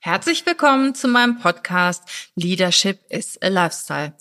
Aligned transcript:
Herzlich 0.00 0.44
willkommen 0.44 0.94
zu 0.94 1.08
meinem 1.08 1.38
Podcast 1.38 2.02
Leadership 2.34 3.00
is 3.08 3.38
a 3.42 3.48
Lifestyle. 3.48 4.12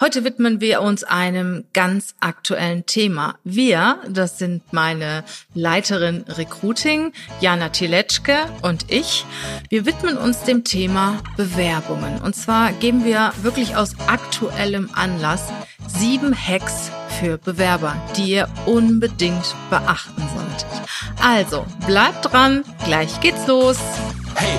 Heute 0.00 0.24
widmen 0.24 0.60
wir 0.60 0.80
uns 0.80 1.04
einem 1.04 1.64
ganz 1.74 2.14
aktuellen 2.20 2.86
Thema. 2.86 3.38
Wir, 3.44 3.98
das 4.08 4.38
sind 4.38 4.72
meine 4.72 5.24
Leiterin 5.52 6.24
Recruiting, 6.26 7.12
Jana 7.40 7.68
Tiletschke 7.68 8.46
und 8.62 8.90
ich. 8.90 9.26
Wir 9.68 9.84
widmen 9.84 10.16
uns 10.16 10.42
dem 10.44 10.64
Thema 10.64 11.22
Bewerbungen. 11.36 12.20
Und 12.22 12.34
zwar 12.34 12.72
geben 12.72 13.04
wir 13.04 13.32
wirklich 13.42 13.76
aus 13.76 13.94
aktuellem 14.06 14.90
Anlass 14.94 15.52
sieben 15.86 16.34
Hacks 16.34 16.90
für 17.20 17.36
Bewerber, 17.36 17.94
die 18.16 18.32
ihr 18.32 18.48
unbedingt 18.64 19.54
beachten 19.68 20.22
solltet. 20.34 20.88
Also, 21.22 21.66
bleibt 21.86 22.32
dran, 22.32 22.64
gleich 22.86 23.20
geht's 23.20 23.46
los. 23.46 23.76
Hey, 24.34 24.58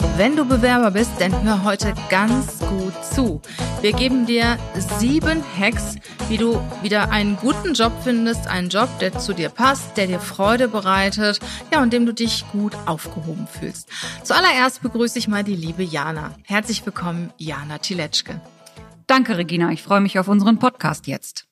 Wenn 0.17 0.35
du 0.35 0.45
Bewerber 0.45 0.91
bist, 0.91 1.11
dann 1.19 1.43
hör 1.43 1.63
heute 1.63 1.93
ganz 2.09 2.59
gut 2.59 2.93
zu. 3.03 3.41
Wir 3.81 3.93
geben 3.93 4.25
dir 4.25 4.57
sieben 4.99 5.43
Hacks, 5.57 5.95
wie 6.29 6.37
du 6.37 6.61
wieder 6.81 7.09
einen 7.09 7.37
guten 7.37 7.73
Job 7.73 7.91
findest, 8.03 8.47
einen 8.47 8.69
Job, 8.69 8.89
der 8.99 9.17
zu 9.17 9.33
dir 9.33 9.49
passt, 9.49 9.97
der 9.97 10.07
dir 10.07 10.19
Freude 10.19 10.67
bereitet, 10.67 11.39
ja, 11.71 11.81
und 11.81 11.93
dem 11.93 12.05
du 12.05 12.13
dich 12.13 12.45
gut 12.51 12.73
aufgehoben 12.85 13.47
fühlst. 13.47 13.89
Zuallererst 14.23 14.81
begrüße 14.81 15.17
ich 15.17 15.27
mal 15.27 15.43
die 15.43 15.55
liebe 15.55 15.83
Jana. 15.83 16.35
Herzlich 16.43 16.85
willkommen, 16.85 17.31
Jana 17.37 17.79
Tiletschke. 17.79 18.39
Danke, 19.07 19.37
Regina. 19.37 19.71
Ich 19.71 19.81
freue 19.81 20.01
mich 20.01 20.19
auf 20.19 20.27
unseren 20.27 20.59
Podcast 20.59 21.07
jetzt. 21.07 21.50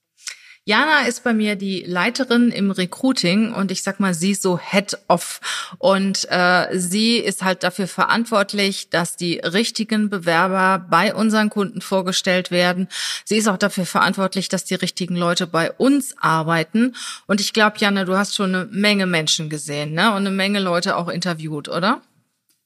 Jana 0.70 1.08
ist 1.08 1.23
bei 1.23 1.34
mir 1.34 1.56
die 1.56 1.81
Leiterin 1.81 2.52
im 2.52 2.70
Recruiting 2.70 3.53
und 3.53 3.72
ich 3.72 3.81
sag 3.81 4.00
mal, 4.00 4.14
sie 4.14 4.34
ist 4.34 4.44
so 4.44 4.59
Head 4.59 5.00
of 5.08 5.42
und 5.80 6.28
äh, 6.30 6.67
sie 6.78 7.17
ist 7.17 7.42
halt 7.42 7.64
dafür 7.64 7.88
verantwortlich, 7.88 8.92
dass 8.92 9.16
die 9.16 9.40
richtigen 9.40 10.12
Bewerber 10.12 10.86
bei 10.88 11.16
unseren 11.16 11.50
Kunden 11.50 11.81
vorgestellt 11.81 12.52
werden. 12.52 12.88
Sie 13.25 13.38
ist 13.38 13.47
auch 13.47 13.58
dafür 13.58 13.88
verantwortlich, 13.88 14.47
dass 14.47 14.64
die 14.64 14.75
richtigen 14.75 15.16
Leute 15.16 15.47
bei 15.47 15.72
uns 15.72 16.14
arbeiten. 16.20 16.95
Und 17.25 17.42
ich 17.42 17.53
glaube, 17.53 17.78
Jana, 17.80 18.06
du 18.06 18.16
hast 18.16 18.36
schon 18.36 18.53
eine 18.53 18.66
Menge 18.66 19.08
Menschen 19.08 19.50
gesehen, 19.50 19.94
ne? 19.94 20.09
Und 20.12 20.17
eine 20.17 20.30
Menge 20.30 20.59
Leute 20.59 20.97
auch 20.97 21.08
interviewt, 21.08 21.67
oder? 21.67 22.03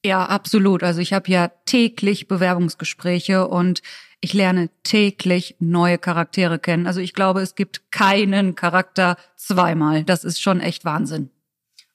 Ja, 0.05 0.25
absolut. 0.25 0.83
Also 0.83 0.99
ich 0.99 1.13
habe 1.13 1.31
ja 1.31 1.47
täglich 1.65 2.27
Bewerbungsgespräche 2.27 3.47
und 3.47 3.81
ich 4.23 4.33
lerne 4.33 4.69
täglich 4.83 5.57
neue 5.59 5.97
Charaktere 5.97 6.57
kennen. 6.57 6.87
Also 6.87 7.01
ich 7.01 7.13
glaube, 7.13 7.41
es 7.41 7.55
gibt 7.55 7.91
keinen 7.91 8.55
Charakter 8.55 9.17
zweimal. 9.35 10.05
Das 10.05 10.23
ist 10.23 10.41
schon 10.41 10.61
echt 10.61 10.85
Wahnsinn. 10.85 11.29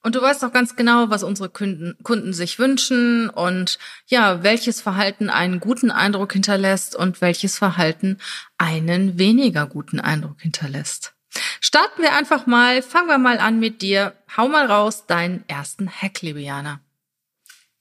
Und 0.03 0.15
du 0.15 0.21
weißt 0.21 0.45
auch 0.45 0.53
ganz 0.53 0.77
genau, 0.77 1.09
was 1.09 1.23
unsere 1.23 1.49
Kunden, 1.49 1.97
Kunden 2.03 2.35
sich 2.35 2.59
wünschen 2.59 3.31
und 3.31 3.79
ja, 4.07 4.43
welches 4.43 4.83
Verhalten 4.83 5.31
einen 5.31 5.59
guten 5.59 5.91
Eindruck 5.91 6.35
hinterlässt 6.35 6.95
und 6.95 7.23
welches 7.23 7.57
Verhalten 7.57 8.19
einen 8.59 9.19
weniger 9.19 9.67
guten 9.67 9.99
Eindruck 9.99 10.43
hinterlässt. 10.43 11.15
Starten 11.61 12.03
wir 12.03 12.15
einfach 12.15 12.47
mal, 12.47 12.83
fangen 12.83 13.09
wir 13.09 13.19
mal 13.19 13.39
an 13.39 13.59
mit 13.59 13.81
dir. 13.81 14.13
Hau 14.37 14.49
mal 14.49 14.67
raus 14.67 15.07
deinen 15.07 15.45
ersten 15.49 15.89
Hack, 15.91 16.21
liebe 16.21 16.41
Jana. 16.41 16.81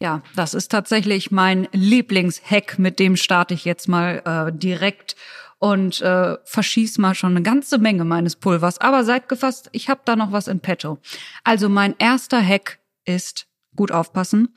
Ja, 0.02 0.22
das 0.36 0.54
ist 0.54 0.70
tatsächlich 0.72 1.32
mein 1.32 1.68
Lieblingshack, 1.72 2.78
mit 2.78 3.00
dem 3.00 3.16
starte 3.16 3.56
ich 3.56 3.66
jetzt 3.66 3.88
mal 3.88 4.22
äh, 4.26 4.56
direkt 4.56 5.16
und 5.60 6.02
äh, 6.02 6.38
verschieß 6.44 7.00
mal 7.00 7.16
schon 7.16 7.32
eine 7.32 7.42
ganze 7.42 7.80
Menge 7.80 8.06
meines 8.06 8.36
Pulvers. 8.36 8.80
Aber 8.80 9.04
seid 9.04 9.28
gefasst, 9.28 9.70
ich 9.72 9.90
habe 9.90 10.02
da 10.06 10.16
noch 10.16 10.32
was 10.32 10.48
in 10.48 10.60
petto. 10.60 11.00
Also 11.44 11.68
mein 11.68 11.96
erster 11.98 12.46
Hack 12.46 12.80
ist, 13.06 13.48
gut 13.76 13.92
aufpassen, 13.92 14.56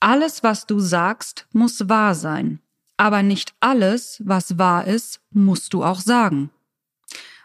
alles, 0.00 0.42
was 0.42 0.66
du 0.66 0.80
sagst, 0.80 1.46
muss 1.52 1.88
wahr 1.90 2.14
sein. 2.14 2.60
Aber 2.96 3.22
nicht 3.22 3.54
alles, 3.60 4.22
was 4.24 4.58
wahr 4.58 4.86
ist, 4.86 5.20
musst 5.30 5.74
du 5.74 5.84
auch 5.84 6.00
sagen. 6.00 6.50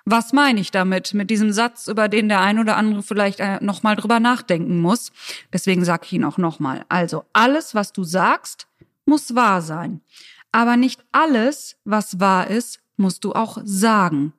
Was 0.08 0.34
meine 0.34 0.60
ich 0.60 0.70
damit? 0.70 1.16
Mit 1.16 1.32
diesem 1.32 1.52
Satz, 1.52 1.88
über 1.88 2.08
den 2.08 2.30
der 2.30 2.42
ein 2.42 2.60
oder 2.60 2.78
andere 2.78 3.02
vielleicht 3.02 3.40
äh, 3.40 3.58
nochmal 3.60 3.96
drüber 3.96 4.20
nachdenken 4.20 4.80
muss. 4.80 5.12
Deswegen 5.52 5.84
sage 5.84 6.04
ich 6.06 6.14
ihn 6.14 6.24
auch 6.24 6.38
nochmal. 6.38 6.86
Also, 6.90 7.26
alles, 7.34 7.74
was 7.74 7.92
du 7.92 8.04
sagst, 8.04 8.68
muss 9.06 9.34
wahr 9.34 9.64
sein. 9.64 10.02
Aber 10.52 10.78
nicht 10.78 11.04
alles, 11.12 11.78
was 11.86 12.20
wahr 12.20 12.48
ist, 12.48 12.82
musst 12.98 13.24
du 13.24 13.34
auch 13.34 13.60
sagen. 13.64 14.34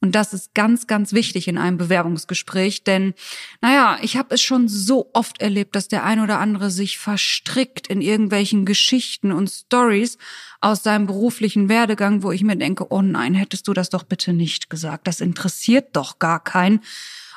Und 0.00 0.16
das 0.16 0.34
ist 0.34 0.52
ganz, 0.54 0.88
ganz 0.88 1.12
wichtig 1.12 1.46
in 1.46 1.58
einem 1.58 1.78
Bewerbungsgespräch, 1.78 2.82
denn, 2.82 3.14
naja, 3.60 3.98
ich 4.02 4.16
habe 4.16 4.34
es 4.34 4.42
schon 4.42 4.66
so 4.66 5.10
oft 5.12 5.40
erlebt, 5.40 5.76
dass 5.76 5.86
der 5.86 6.02
ein 6.04 6.18
oder 6.18 6.40
andere 6.40 6.70
sich 6.70 6.98
verstrickt 6.98 7.86
in 7.86 8.00
irgendwelchen 8.00 8.66
Geschichten 8.66 9.30
und 9.30 9.48
Stories 9.48 10.18
aus 10.60 10.82
seinem 10.82 11.06
beruflichen 11.06 11.68
Werdegang, 11.68 12.24
wo 12.24 12.32
ich 12.32 12.42
mir 12.42 12.56
denke, 12.56 12.90
oh 12.90 13.00
nein, 13.00 13.34
hättest 13.34 13.68
du 13.68 13.74
das 13.74 13.90
doch 13.90 14.02
bitte 14.02 14.32
nicht 14.32 14.70
gesagt. 14.70 15.06
Das 15.06 15.20
interessiert 15.20 15.94
doch 15.94 16.18
gar 16.18 16.42
keinen 16.42 16.80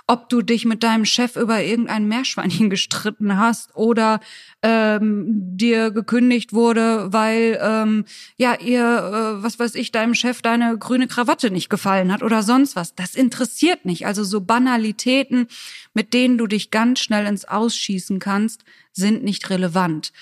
ob 0.07 0.29
du 0.29 0.41
dich 0.41 0.65
mit 0.65 0.83
deinem 0.83 1.05
Chef 1.05 1.35
über 1.35 1.63
irgendein 1.63 2.07
Meerschweinchen 2.07 2.69
gestritten 2.69 3.37
hast 3.37 3.75
oder 3.75 4.19
ähm, 4.61 5.25
dir 5.57 5.91
gekündigt 5.91 6.53
wurde, 6.53 7.11
weil 7.11 7.59
ähm, 7.61 8.05
ja 8.37 8.55
ihr, 8.59 8.83
äh, 8.83 9.43
was 9.43 9.57
weiß 9.57 9.75
ich, 9.75 9.91
deinem 9.91 10.13
Chef 10.13 10.41
deine 10.41 10.77
grüne 10.77 11.07
Krawatte 11.07 11.49
nicht 11.49 11.69
gefallen 11.69 12.11
hat 12.13 12.21
oder 12.21 12.43
sonst 12.43 12.75
was. 12.75 12.93
Das 12.93 13.15
interessiert 13.15 13.85
nicht. 13.85 14.05
Also 14.05 14.23
so 14.23 14.41
Banalitäten, 14.41 15.47
mit 15.93 16.13
denen 16.13 16.37
du 16.37 16.45
dich 16.45 16.69
ganz 16.69 16.99
schnell 16.99 17.25
ins 17.25 17.45
Ausschießen 17.45 18.19
kannst, 18.19 18.63
sind 18.91 19.23
nicht 19.23 19.49
relevant. 19.49 20.13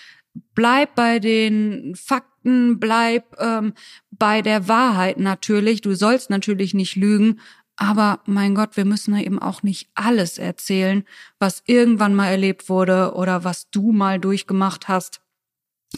Bleib 0.55 0.95
bei 0.95 1.19
den 1.19 1.93
Fakten, 1.95 2.79
bleib 2.79 3.39
ähm, 3.39 3.73
bei 4.11 4.41
der 4.41 4.67
Wahrheit 4.67 5.19
natürlich. 5.19 5.81
Du 5.81 5.93
sollst 5.93 6.29
natürlich 6.29 6.73
nicht 6.73 6.95
lügen, 6.95 7.39
aber 7.75 8.19
mein 8.25 8.55
Gott, 8.55 8.77
wir 8.77 8.85
müssen 8.85 9.15
ja 9.15 9.23
eben 9.23 9.39
auch 9.39 9.63
nicht 9.63 9.89
alles 9.95 10.37
erzählen, 10.37 11.03
was 11.39 11.63
irgendwann 11.65 12.13
mal 12.13 12.29
erlebt 12.29 12.69
wurde 12.69 13.13
oder 13.15 13.43
was 13.43 13.69
du 13.71 13.91
mal 13.91 14.19
durchgemacht 14.19 14.87
hast. 14.87 15.21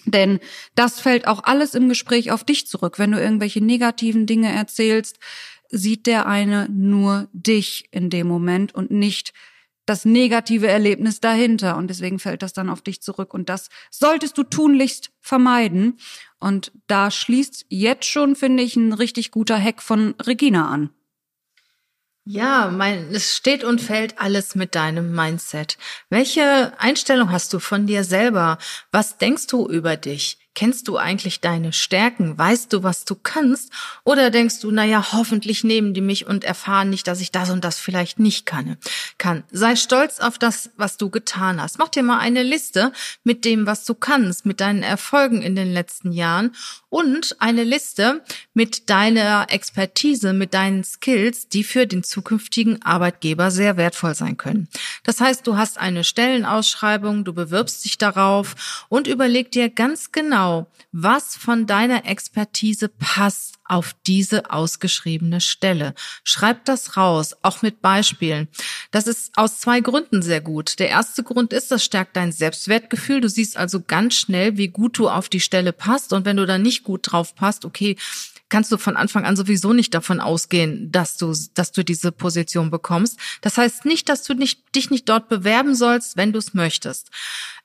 Denn 0.05 0.39
das 0.75 0.99
fällt 0.99 1.27
auch 1.27 1.43
alles 1.43 1.73
im 1.73 1.89
Gespräch 1.89 2.31
auf 2.31 2.43
dich 2.43 2.67
zurück. 2.67 2.99
Wenn 2.99 3.11
du 3.11 3.21
irgendwelche 3.21 3.63
negativen 3.63 4.25
Dinge 4.25 4.51
erzählst, 4.51 5.19
sieht 5.69 6.05
der 6.05 6.27
eine 6.27 6.67
nur 6.69 7.27
dich 7.33 7.87
in 7.91 8.09
dem 8.09 8.27
Moment 8.27 8.75
und 8.75 8.91
nicht 8.91 9.33
das 9.85 10.03
negative 10.03 10.67
Erlebnis 10.67 11.21
dahinter. 11.21 11.77
Und 11.77 11.87
deswegen 11.87 12.19
fällt 12.19 12.41
das 12.41 12.53
dann 12.53 12.69
auf 12.69 12.81
dich 12.81 13.01
zurück. 13.01 13.33
Und 13.33 13.49
das 13.49 13.69
solltest 13.91 14.37
du 14.37 14.43
tunlichst 14.43 15.11
vermeiden. 15.21 15.97
Und 16.39 16.71
da 16.87 17.11
schließt 17.11 17.65
jetzt 17.69 18.05
schon, 18.05 18.35
finde 18.35 18.63
ich, 18.63 18.75
ein 18.75 18.93
richtig 18.93 19.31
guter 19.31 19.61
Hack 19.61 19.81
von 19.81 20.15
Regina 20.21 20.69
an. 20.69 20.89
Ja, 22.27 22.71
mein, 22.71 23.13
es 23.13 23.35
steht 23.35 23.63
und 23.63 23.79
fällt 23.79 24.19
alles 24.19 24.55
mit 24.55 24.73
deinem 24.73 25.13
Mindset. 25.13 25.77
Welche 26.09 26.73
Einstellung 26.79 27.31
hast 27.31 27.53
du 27.53 27.59
von 27.59 27.85
dir 27.85 28.03
selber? 28.03 28.57
Was 28.91 29.17
denkst 29.17 29.45
du 29.47 29.67
über 29.69 29.95
dich? 29.95 30.39
Kennst 30.55 30.87
du 30.87 30.97
eigentlich 30.97 31.41
deine 31.41 31.73
Stärken? 31.73 32.37
Weißt 32.37 32.73
du, 32.73 32.81
was 32.81 33.05
du 33.05 33.15
kannst? 33.15 33.71
Oder 34.03 34.31
denkst 34.31 34.59
du, 34.61 34.71
naja, 34.71 35.11
hoffentlich 35.11 35.63
nehmen 35.63 35.93
die 35.93 36.01
mich 36.01 36.25
und 36.25 36.43
erfahren 36.43 36.89
nicht, 36.89 37.07
dass 37.07 37.21
ich 37.21 37.31
das 37.31 37.51
und 37.51 37.63
das 37.63 37.77
vielleicht 37.77 38.19
nicht 38.19 38.45
kann? 38.45 38.77
kann. 39.17 39.43
Sei 39.51 39.75
stolz 39.75 40.19
auf 40.19 40.37
das, 40.37 40.69
was 40.77 40.97
du 40.97 41.09
getan 41.09 41.61
hast. 41.61 41.79
Mach 41.79 41.89
dir 41.89 42.03
mal 42.03 42.19
eine 42.19 42.43
Liste 42.43 42.91
mit 43.23 43.43
dem, 43.45 43.65
was 43.65 43.85
du 43.85 43.93
kannst, 43.93 44.45
mit 44.45 44.61
deinen 44.61 44.83
Erfolgen 44.83 45.41
in 45.41 45.55
den 45.55 45.71
letzten 45.71 46.11
Jahren 46.11 46.55
und 46.89 47.35
eine 47.39 47.63
Liste 47.63 48.23
mit 48.53 48.89
deiner 48.89 49.47
Expertise, 49.49 50.33
mit 50.33 50.53
deinen 50.53 50.83
Skills, 50.83 51.49
die 51.49 51.63
für 51.63 51.87
den 51.87 52.03
zukünftigen 52.03 52.81
Arbeitgeber 52.83 53.51
sehr 53.51 53.77
wertvoll 53.77 54.15
sein 54.15 54.37
können. 54.37 54.69
Das 55.03 55.19
heißt, 55.19 55.45
du 55.47 55.57
hast 55.57 55.77
eine 55.77 56.03
Stellenausschreibung, 56.03 57.25
du 57.25 57.33
bewirbst 57.33 57.83
dich 57.83 57.97
darauf 57.97 58.85
und 58.89 59.07
überleg 59.07 59.51
dir 59.51 59.69
ganz 59.69 60.11
genau, 60.11 60.44
genau, 60.45 60.67
was 60.91 61.35
von 61.35 61.65
deiner 61.65 62.05
Expertise 62.05 62.87
passt 62.87 63.55
auf 63.65 63.95
diese 64.05 64.51
ausgeschriebene 64.51 65.41
Stelle. 65.41 65.95
Schreib 66.23 66.65
das 66.65 66.97
raus, 66.97 67.35
auch 67.41 67.61
mit 67.61 67.81
Beispielen. 67.81 68.47
Das 68.91 69.07
ist 69.07 69.35
aus 69.37 69.59
zwei 69.59 69.81
Gründen 69.81 70.21
sehr 70.21 70.41
gut. 70.41 70.79
Der 70.79 70.89
erste 70.89 71.23
Grund 71.23 71.51
ist, 71.51 71.71
das 71.71 71.83
stärkt 71.83 72.15
dein 72.15 72.31
Selbstwertgefühl. 72.31 73.21
Du 73.21 73.29
siehst 73.29 73.57
also 73.57 73.81
ganz 73.81 74.15
schnell, 74.15 74.57
wie 74.57 74.67
gut 74.67 74.97
du 74.99 75.09
auf 75.09 75.29
die 75.29 75.39
Stelle 75.39 75.73
passt. 75.73 76.13
Und 76.13 76.25
wenn 76.25 76.37
du 76.37 76.45
da 76.45 76.57
nicht 76.57 76.83
gut 76.83 77.11
drauf 77.11 77.35
passt, 77.35 77.65
okay, 77.65 77.97
kannst 78.49 78.71
du 78.71 78.77
von 78.77 78.95
Anfang 78.95 79.25
an 79.25 79.35
sowieso 79.35 79.73
nicht 79.73 79.93
davon 79.93 80.19
ausgehen, 80.19 80.91
dass 80.91 81.17
du, 81.17 81.33
dass 81.53 81.71
du 81.71 81.83
diese 81.83 82.11
Position 82.11 82.69
bekommst. 82.69 83.17
Das 83.41 83.57
heißt 83.57 83.85
nicht, 83.85 84.07
dass 84.09 84.23
du 84.23 84.33
nicht, 84.33 84.75
dich 84.75 84.91
nicht 84.91 85.09
dort 85.09 85.29
bewerben 85.29 85.75
sollst, 85.75 86.15
wenn 86.17 86.31
du 86.31 86.39
es 86.39 86.53
möchtest. 86.53 87.09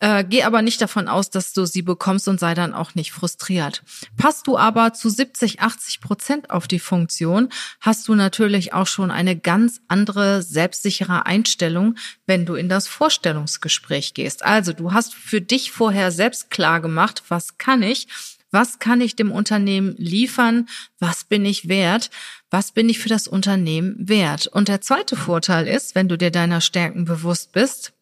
Äh, 0.01 0.25
geh 0.25 0.45
aber 0.45 0.63
nicht 0.63 0.81
davon 0.81 1.09
aus, 1.09 1.31
dass 1.31 1.53
du 1.53 1.67
sie 1.67 1.83
bekommst 1.83 2.29
und 2.29 2.41
sei 2.41 2.55
dann 2.55 2.73
auch 2.73 2.95
nicht 2.95 3.13
frustriert. 3.13 3.83
Passt 4.17 4.47
du 4.47 4.57
aber 4.57 4.95
zu 4.95 5.11
70, 5.11 5.61
80 5.61 6.01
Prozent 6.01 6.51
auf 6.51 6.67
die 6.67 6.79
Funktion, 6.79 7.51
hast 7.81 8.09
du 8.09 8.15
natürlich 8.15 8.73
auch 8.73 8.87
schon 8.87 9.11
eine 9.11 9.37
ganz 9.37 9.81
andere 9.89 10.43
selbstsichere 10.43 11.27
Einstellung, 11.27 11.97
wenn 12.27 12.47
du 12.47 12.55
in 12.55 12.71
das 12.71 12.89
Vorstellungsgespräch 12.89 14.15
gehst. 14.15 14.45
Also 14.45 14.73
du 14.73 14.93
hast 14.93 15.15
für 15.15 15.43
dich 15.43 15.71
vorher 15.71 16.11
selbst 16.11 16.51
klar 16.51 16.81
gemacht, 16.81 17.25
was 17.29 17.59
kann 17.59 17.83
ich 17.83 18.09
was 18.51 18.79
kann 18.79 19.01
ich 19.01 19.17
dem 19.17 19.31
Unternehmen 19.31 19.95
liefern? 19.97 20.69
Was 20.99 21.25
bin 21.25 21.45
ich 21.45 21.69
wert? 21.69 22.11
Was 22.51 22.73
bin 22.73 22.89
ich 22.89 22.99
für 22.99 23.09
das 23.09 23.29
Unternehmen 23.29 23.97
wert? 23.99 24.47
Und 24.49 24.69
der 24.69 24.81
zweite 24.81 25.17
Vorteil 25.17 25.69
ist, 25.69 25.95
wenn 25.95 26.09
du 26.09 26.19
dir 26.19 26.31
deiner 26.31 26.61
Stärken 26.61 27.05
bewusst 27.05 27.53
bist, 27.53 27.93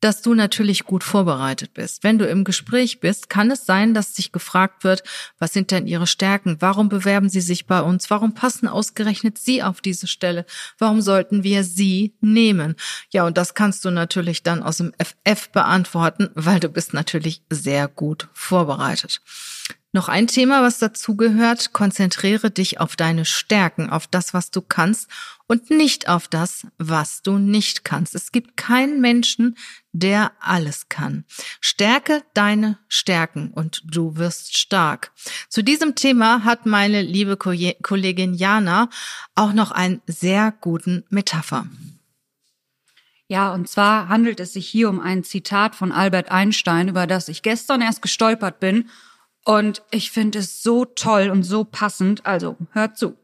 dass 0.00 0.22
du 0.22 0.34
natürlich 0.34 0.84
gut 0.84 1.02
vorbereitet 1.02 1.74
bist. 1.74 2.04
Wenn 2.04 2.18
du 2.18 2.26
im 2.26 2.44
Gespräch 2.44 3.00
bist, 3.00 3.30
kann 3.30 3.50
es 3.50 3.66
sein, 3.66 3.94
dass 3.94 4.12
dich 4.12 4.32
gefragt 4.32 4.84
wird, 4.84 5.02
was 5.38 5.52
sind 5.52 5.70
denn 5.70 5.86
Ihre 5.86 6.06
Stärken? 6.06 6.56
Warum 6.60 6.88
bewerben 6.88 7.28
Sie 7.28 7.40
sich 7.40 7.66
bei 7.66 7.80
uns? 7.80 8.10
Warum 8.10 8.34
passen 8.34 8.68
ausgerechnet 8.68 9.38
Sie 9.38 9.62
auf 9.62 9.80
diese 9.80 10.06
Stelle? 10.06 10.44
Warum 10.78 11.00
sollten 11.00 11.42
wir 11.42 11.64
Sie 11.64 12.14
nehmen? 12.20 12.76
Ja, 13.10 13.26
und 13.26 13.38
das 13.38 13.54
kannst 13.54 13.84
du 13.84 13.90
natürlich 13.90 14.42
dann 14.42 14.62
aus 14.62 14.78
dem 14.78 14.92
FF 14.98 15.48
beantworten, 15.50 16.30
weil 16.34 16.60
du 16.60 16.68
bist 16.68 16.92
natürlich 16.92 17.42
sehr 17.50 17.88
gut 17.88 18.28
vorbereitet. 18.32 19.20
Noch 19.96 20.10
ein 20.10 20.26
Thema, 20.26 20.62
was 20.62 20.78
dazugehört, 20.78 21.72
konzentriere 21.72 22.50
dich 22.50 22.80
auf 22.80 22.96
deine 22.96 23.24
Stärken, 23.24 23.88
auf 23.88 24.06
das, 24.06 24.34
was 24.34 24.50
du 24.50 24.60
kannst 24.60 25.08
und 25.46 25.70
nicht 25.70 26.06
auf 26.06 26.28
das, 26.28 26.66
was 26.76 27.22
du 27.22 27.38
nicht 27.38 27.82
kannst. 27.82 28.14
Es 28.14 28.30
gibt 28.30 28.58
keinen 28.58 29.00
Menschen, 29.00 29.56
der 29.92 30.32
alles 30.38 30.90
kann. 30.90 31.24
Stärke 31.62 32.22
deine 32.34 32.78
Stärken 32.88 33.52
und 33.52 33.84
du 33.86 34.16
wirst 34.16 34.58
stark. 34.58 35.12
Zu 35.48 35.62
diesem 35.62 35.94
Thema 35.94 36.44
hat 36.44 36.66
meine 36.66 37.00
liebe 37.00 37.38
Kollegin 37.38 38.34
Jana 38.34 38.90
auch 39.34 39.54
noch 39.54 39.70
einen 39.70 40.02
sehr 40.06 40.52
guten 40.60 41.04
Metapher. 41.08 41.68
Ja, 43.28 43.54
und 43.54 43.66
zwar 43.66 44.10
handelt 44.10 44.40
es 44.40 44.52
sich 44.52 44.68
hier 44.68 44.90
um 44.90 45.00
ein 45.00 45.24
Zitat 45.24 45.74
von 45.74 45.90
Albert 45.90 46.30
Einstein, 46.30 46.88
über 46.88 47.06
das 47.06 47.30
ich 47.30 47.40
gestern 47.40 47.80
erst 47.80 48.02
gestolpert 48.02 48.60
bin 48.60 48.90
und 49.46 49.82
ich 49.92 50.10
finde 50.10 50.40
es 50.40 50.62
so 50.62 50.84
toll 50.84 51.30
und 51.30 51.44
so 51.44 51.64
passend. 51.64 52.26
Also, 52.26 52.56
hört 52.72 52.98
zu. 52.98 53.16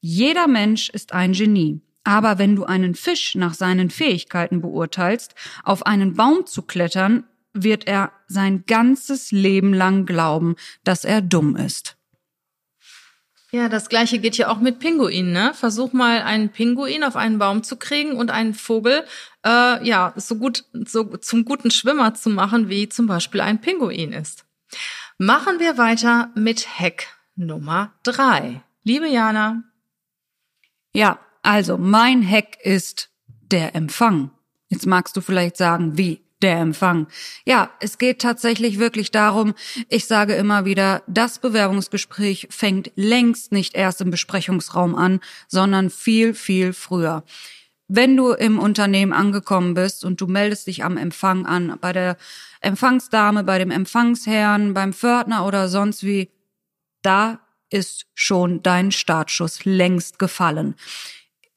Jeder 0.00 0.46
Mensch 0.46 0.90
ist 0.90 1.12
ein 1.12 1.32
Genie. 1.32 1.80
Aber 2.04 2.38
wenn 2.38 2.56
du 2.56 2.64
einen 2.64 2.94
Fisch 2.94 3.34
nach 3.36 3.54
seinen 3.54 3.88
Fähigkeiten 3.88 4.60
beurteilst, 4.60 5.34
auf 5.64 5.86
einen 5.86 6.14
Baum 6.14 6.44
zu 6.44 6.62
klettern, 6.62 7.24
wird 7.54 7.86
er 7.86 8.12
sein 8.28 8.64
ganzes 8.66 9.30
Leben 9.30 9.72
lang 9.72 10.04
glauben, 10.04 10.56
dass 10.84 11.04
er 11.04 11.22
dumm 11.22 11.56
ist. 11.56 11.96
Ja, 13.50 13.68
das 13.68 13.88
gleiche 13.88 14.18
geht 14.18 14.36
ja 14.36 14.48
auch 14.48 14.60
mit 14.60 14.78
Pinguinen. 14.78 15.32
Ne? 15.32 15.52
Versuch 15.54 15.92
mal 15.92 16.20
einen 16.22 16.50
Pinguin 16.50 17.04
auf 17.04 17.16
einen 17.16 17.38
Baum 17.38 17.62
zu 17.62 17.76
kriegen 17.76 18.12
und 18.12 18.30
einen 18.30 18.54
Vogel 18.54 19.04
äh, 19.44 19.86
ja 19.86 20.12
so 20.16 20.36
gut 20.36 20.64
so 20.86 21.04
zum 21.16 21.44
guten 21.44 21.70
Schwimmer 21.70 22.14
zu 22.14 22.30
machen, 22.30 22.68
wie 22.68 22.88
zum 22.88 23.06
Beispiel 23.06 23.40
ein 23.40 23.60
Pinguin 23.60 24.12
ist. 24.12 24.44
Machen 25.18 25.60
wir 25.60 25.78
weiter 25.78 26.30
mit 26.34 26.66
Hack 26.78 27.06
Nummer 27.36 27.92
drei. 28.02 28.62
Liebe 28.82 29.08
Jana. 29.08 29.62
Ja, 30.94 31.18
also 31.42 31.78
mein 31.78 32.28
Hack 32.28 32.58
ist 32.62 33.10
der 33.50 33.74
Empfang. 33.74 34.30
Jetzt 34.68 34.86
magst 34.86 35.16
du 35.16 35.20
vielleicht 35.20 35.56
sagen, 35.56 35.96
wie 35.98 36.22
der 36.42 36.58
Empfang. 36.58 37.06
Ja, 37.46 37.70
es 37.80 37.98
geht 37.98 38.20
tatsächlich 38.20 38.78
wirklich 38.78 39.10
darum, 39.10 39.54
ich 39.88 40.06
sage 40.06 40.34
immer 40.34 40.64
wieder, 40.64 41.02
das 41.06 41.38
Bewerbungsgespräch 41.38 42.48
fängt 42.50 42.90
längst 42.96 43.52
nicht 43.52 43.74
erst 43.74 44.00
im 44.00 44.10
Besprechungsraum 44.10 44.94
an, 44.94 45.20
sondern 45.46 45.90
viel, 45.90 46.34
viel 46.34 46.72
früher. 46.72 47.22
Wenn 47.94 48.16
du 48.16 48.30
im 48.32 48.58
Unternehmen 48.58 49.12
angekommen 49.12 49.74
bist 49.74 50.02
und 50.02 50.18
du 50.18 50.26
meldest 50.26 50.66
dich 50.66 50.82
am 50.82 50.96
Empfang 50.96 51.44
an, 51.44 51.76
bei 51.78 51.92
der 51.92 52.16
Empfangsdame, 52.62 53.44
bei 53.44 53.58
dem 53.58 53.70
Empfangsherrn, 53.70 54.72
beim 54.72 54.94
Pförtner 54.94 55.44
oder 55.44 55.68
sonst 55.68 56.02
wie, 56.02 56.30
da 57.02 57.40
ist 57.68 58.06
schon 58.14 58.62
dein 58.62 58.92
Startschuss 58.92 59.66
längst 59.66 60.18
gefallen. 60.18 60.74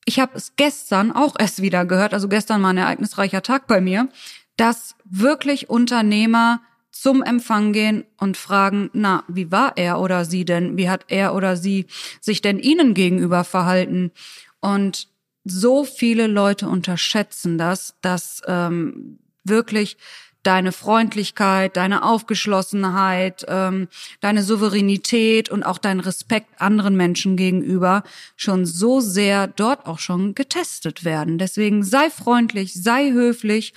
Ich 0.04 0.20
habe 0.20 0.36
es 0.36 0.58
gestern 0.58 1.14
auch 1.14 1.36
erst 1.40 1.62
wieder 1.62 1.86
gehört, 1.86 2.14
also 2.14 2.28
gestern 2.28 2.62
war 2.64 2.72
ein 2.72 2.78
ereignisreicher 2.80 3.42
Tag 3.42 3.68
bei 3.68 3.80
mir, 3.80 4.10
dass 4.58 4.96
wirklich 5.06 5.70
Unternehmer 5.70 6.60
zum 6.92 7.24
Empfang 7.24 7.72
gehen 7.72 8.04
und 8.18 8.36
fragen, 8.36 8.90
na, 8.92 9.24
wie 9.30 9.54
war 9.54 9.78
er 9.78 10.02
oder 10.02 10.26
sie 10.26 10.44
denn? 10.44 10.76
Wie 10.76 10.90
hat 10.90 11.06
er 11.08 11.34
oder 11.34 11.56
sie 11.56 11.86
sich 12.20 12.42
denn 12.42 12.60
ihnen 12.60 12.94
gegenüber 12.94 13.46
verhalten? 13.46 14.12
Und 14.60 15.15
so 15.46 15.86
viele 15.86 16.28
Leute 16.28 16.68
unterschätzen 16.68 17.58
das, 17.58 17.96
dass 18.02 18.42
ähm, 18.48 19.20
wirklich 19.44 19.98
deine 20.46 20.72
Freundlichkeit, 20.72 21.76
deine 21.76 22.04
Aufgeschlossenheit, 22.04 23.46
ähm, 23.48 23.88
deine 24.22 24.44
Souveränität 24.44 25.50
und 25.50 25.64
auch 25.64 25.78
dein 25.78 26.00
Respekt 26.00 26.62
anderen 26.62 26.96
Menschen 26.96 27.36
gegenüber 27.36 28.04
schon 28.36 28.66
so 28.66 29.00
sehr 29.00 29.48
dort 29.48 29.88
auch 29.88 30.00
schon 30.00 30.36
getestet 30.36 31.04
werden. 31.04 31.38
Deswegen 31.38 31.84
sei 31.84 32.10
freundlich, 32.10 32.74
sei 32.74 33.12
höflich 33.12 33.74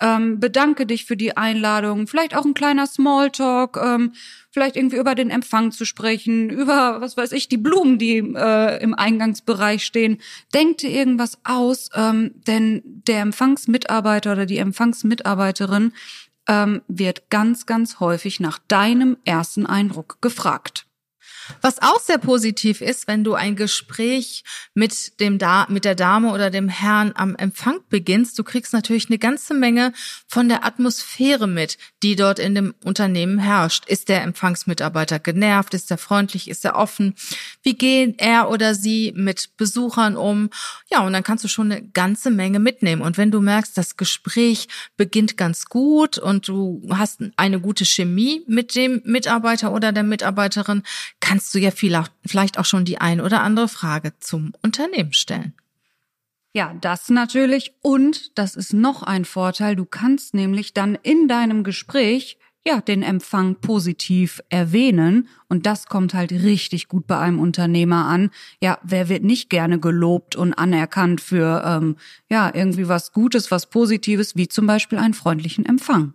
ähm, 0.00 0.40
bedanke 0.40 0.86
dich 0.86 1.04
für 1.04 1.16
die 1.16 1.36
Einladung, 1.36 2.06
vielleicht 2.06 2.36
auch 2.36 2.44
ein 2.44 2.54
kleiner 2.54 2.86
Smalltalk, 2.86 3.78
ähm, 3.82 4.12
vielleicht 4.50 4.76
irgendwie 4.76 4.96
über 4.96 5.14
den 5.14 5.30
Empfang 5.30 5.72
zu 5.72 5.84
sprechen, 5.84 6.50
über, 6.50 7.00
was 7.00 7.16
weiß 7.16 7.32
ich, 7.32 7.48
die 7.48 7.56
Blumen, 7.56 7.98
die 7.98 8.18
äh, 8.18 8.82
im 8.82 8.94
Eingangsbereich 8.94 9.84
stehen. 9.84 10.18
Denk 10.54 10.78
dir 10.78 10.90
irgendwas 10.90 11.38
aus, 11.44 11.90
ähm, 11.94 12.32
denn 12.46 12.82
der 12.84 13.20
Empfangsmitarbeiter 13.20 14.32
oder 14.32 14.46
die 14.46 14.58
Empfangsmitarbeiterin 14.58 15.92
ähm, 16.48 16.82
wird 16.88 17.30
ganz, 17.30 17.66
ganz 17.66 18.00
häufig 18.00 18.40
nach 18.40 18.58
deinem 18.68 19.16
ersten 19.24 19.66
Eindruck 19.66 20.18
gefragt. 20.20 20.85
Was 21.62 21.80
auch 21.80 22.00
sehr 22.00 22.18
positiv 22.18 22.80
ist, 22.80 23.08
wenn 23.08 23.24
du 23.24 23.34
ein 23.34 23.56
Gespräch 23.56 24.44
mit 24.74 25.20
dem 25.20 25.38
da 25.38 25.66
mit 25.68 25.84
der 25.84 25.94
Dame 25.94 26.32
oder 26.32 26.50
dem 26.50 26.68
Herrn 26.68 27.12
am 27.14 27.36
Empfang 27.36 27.80
beginnst, 27.88 28.38
du 28.38 28.44
kriegst 28.44 28.72
natürlich 28.72 29.08
eine 29.08 29.18
ganze 29.18 29.54
Menge 29.54 29.92
von 30.26 30.48
der 30.48 30.64
Atmosphäre 30.64 31.46
mit, 31.46 31.78
die 32.02 32.16
dort 32.16 32.38
in 32.38 32.54
dem 32.54 32.74
Unternehmen 32.84 33.38
herrscht. 33.38 33.86
Ist 33.86 34.08
der 34.08 34.22
Empfangsmitarbeiter 34.22 35.18
genervt? 35.18 35.74
Ist 35.74 35.90
er 35.90 35.98
freundlich? 35.98 36.48
Ist 36.48 36.64
er 36.64 36.76
offen? 36.76 37.14
Wie 37.62 37.74
geht 37.74 38.20
er 38.20 38.50
oder 38.50 38.74
sie 38.74 39.12
mit 39.16 39.56
Besuchern 39.56 40.16
um? 40.16 40.50
Ja, 40.90 41.00
und 41.00 41.12
dann 41.12 41.22
kannst 41.22 41.44
du 41.44 41.48
schon 41.48 41.72
eine 41.72 41.82
ganze 41.82 42.30
Menge 42.30 42.58
mitnehmen. 42.58 43.02
Und 43.02 43.18
wenn 43.18 43.30
du 43.30 43.40
merkst, 43.40 43.76
das 43.76 43.96
Gespräch 43.96 44.68
beginnt 44.96 45.36
ganz 45.36 45.66
gut 45.66 46.18
und 46.18 46.48
du 46.48 46.82
hast 46.90 47.20
eine 47.36 47.60
gute 47.60 47.84
Chemie 47.84 48.42
mit 48.46 48.74
dem 48.74 49.02
Mitarbeiter 49.04 49.72
oder 49.72 49.92
der 49.92 50.02
Mitarbeiterin, 50.02 50.82
kann 51.20 51.35
kannst 51.36 51.54
du 51.54 51.58
ja 51.58 51.70
vielleicht 51.70 52.58
auch 52.58 52.64
schon 52.64 52.86
die 52.86 52.98
ein 52.98 53.20
oder 53.20 53.42
andere 53.42 53.68
Frage 53.68 54.14
zum 54.20 54.54
Unternehmen 54.62 55.12
stellen. 55.12 55.52
Ja, 56.54 56.72
das 56.80 57.10
natürlich. 57.10 57.74
Und 57.82 58.38
das 58.38 58.56
ist 58.56 58.72
noch 58.72 59.02
ein 59.02 59.26
Vorteil. 59.26 59.76
Du 59.76 59.84
kannst 59.84 60.32
nämlich 60.32 60.72
dann 60.72 60.94
in 60.94 61.28
deinem 61.28 61.62
Gespräch 61.62 62.38
ja, 62.64 62.80
den 62.80 63.02
Empfang 63.02 63.56
positiv 63.56 64.40
erwähnen. 64.48 65.28
Und 65.50 65.66
das 65.66 65.88
kommt 65.88 66.14
halt 66.14 66.32
richtig 66.32 66.88
gut 66.88 67.06
bei 67.06 67.18
einem 67.18 67.38
Unternehmer 67.38 68.06
an. 68.06 68.30
Ja, 68.62 68.78
wer 68.82 69.10
wird 69.10 69.22
nicht 69.22 69.50
gerne 69.50 69.78
gelobt 69.78 70.36
und 70.36 70.54
anerkannt 70.54 71.20
für, 71.20 71.62
ähm, 71.66 71.96
ja, 72.30 72.50
irgendwie 72.54 72.88
was 72.88 73.12
Gutes, 73.12 73.50
was 73.50 73.68
Positives, 73.68 74.36
wie 74.36 74.48
zum 74.48 74.66
Beispiel 74.66 74.96
einen 74.96 75.12
freundlichen 75.12 75.66
Empfang. 75.66 76.14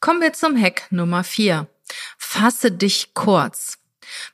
Kommen 0.00 0.20
wir 0.20 0.32
zum 0.32 0.60
Hack 0.60 0.88
Nummer 0.90 1.22
vier. 1.22 1.68
Fasse 2.18 2.72
dich 2.72 3.14
kurz 3.14 3.78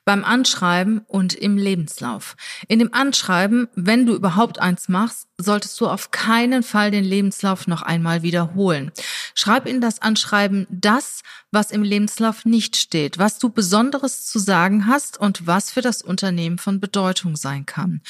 beim 0.05 0.23
Anschreiben 0.23 0.99
und 1.07 1.33
im 1.33 1.57
Lebenslauf. 1.57 2.35
In 2.67 2.79
dem 2.79 2.93
Anschreiben, 2.93 3.67
wenn 3.75 4.05
du 4.05 4.13
überhaupt 4.13 4.59
eins 4.59 4.89
machst, 4.89 5.27
solltest 5.37 5.79
du 5.81 5.87
auf 5.87 6.11
keinen 6.11 6.63
Fall 6.63 6.91
den 6.91 7.03
Lebenslauf 7.03 7.67
noch 7.67 7.81
einmal 7.81 8.21
wiederholen. 8.21 8.91
Schreib 9.33 9.65
in 9.67 9.81
das 9.81 10.01
Anschreiben 10.01 10.67
das, 10.69 11.23
was 11.51 11.71
im 11.71 11.83
Lebenslauf 11.83 12.45
nicht 12.45 12.77
steht, 12.77 13.17
was 13.17 13.39
du 13.39 13.49
Besonderes 13.49 14.25
zu 14.25 14.39
sagen 14.39 14.87
hast 14.87 15.17
und 15.17 15.47
was 15.47 15.71
für 15.71 15.81
das 15.81 16.01
Unternehmen 16.01 16.57
von 16.57 16.79
Bedeutung 16.79 17.35
sein 17.35 17.65
kann. 17.65 18.01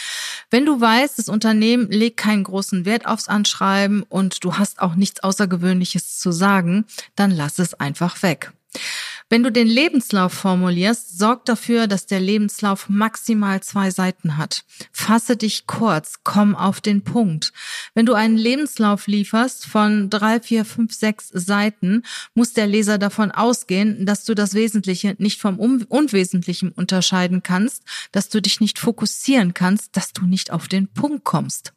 Wenn 0.49 0.65
du 0.65 0.79
weißt, 0.79 1.17
das 1.17 1.29
Unternehmen 1.29 1.89
legt 1.89 2.17
keinen 2.17 2.43
großen 2.43 2.85
Wert 2.85 3.05
aufs 3.05 3.27
Anschreiben 3.27 4.03
und 4.03 4.43
du 4.43 4.57
hast 4.57 4.81
auch 4.81 4.95
nichts 4.95 5.23
Außergewöhnliches 5.23 6.19
zu 6.19 6.31
sagen, 6.31 6.85
dann 7.15 7.31
lass 7.31 7.59
es 7.59 7.73
einfach 7.73 8.21
weg. 8.23 8.51
Wenn 9.31 9.43
du 9.43 9.49
den 9.49 9.67
Lebenslauf 9.67 10.33
formulierst, 10.33 11.17
sorg 11.17 11.45
dafür, 11.45 11.87
dass 11.87 12.05
der 12.05 12.19
Lebenslauf 12.19 12.89
maximal 12.89 13.63
zwei 13.63 13.89
Seiten 13.89 14.35
hat. 14.35 14.65
Fasse 14.91 15.37
dich 15.37 15.67
kurz, 15.67 16.15
komm 16.25 16.53
auf 16.53 16.81
den 16.81 17.05
Punkt. 17.05 17.53
Wenn 17.93 18.05
du 18.05 18.13
einen 18.13 18.35
Lebenslauf 18.35 19.07
lieferst 19.07 19.65
von 19.65 20.09
drei, 20.09 20.41
vier, 20.41 20.65
fünf, 20.65 20.93
sechs 20.93 21.29
Seiten, 21.29 22.03
muss 22.35 22.51
der 22.51 22.67
Leser 22.67 22.97
davon 22.97 23.31
ausgehen, 23.31 24.05
dass 24.05 24.25
du 24.25 24.35
das 24.35 24.53
Wesentliche 24.53 25.15
nicht 25.17 25.39
vom 25.39 25.57
Unwesentlichen 25.59 26.73
unterscheiden 26.73 27.41
kannst, 27.41 27.83
dass 28.11 28.27
du 28.27 28.41
dich 28.41 28.59
nicht 28.59 28.79
fokussieren 28.79 29.53
kannst, 29.53 29.95
dass 29.95 30.11
du 30.11 30.25
nicht 30.25 30.51
auf 30.51 30.67
den 30.67 30.89
Punkt 30.89 31.23
kommst. 31.23 31.71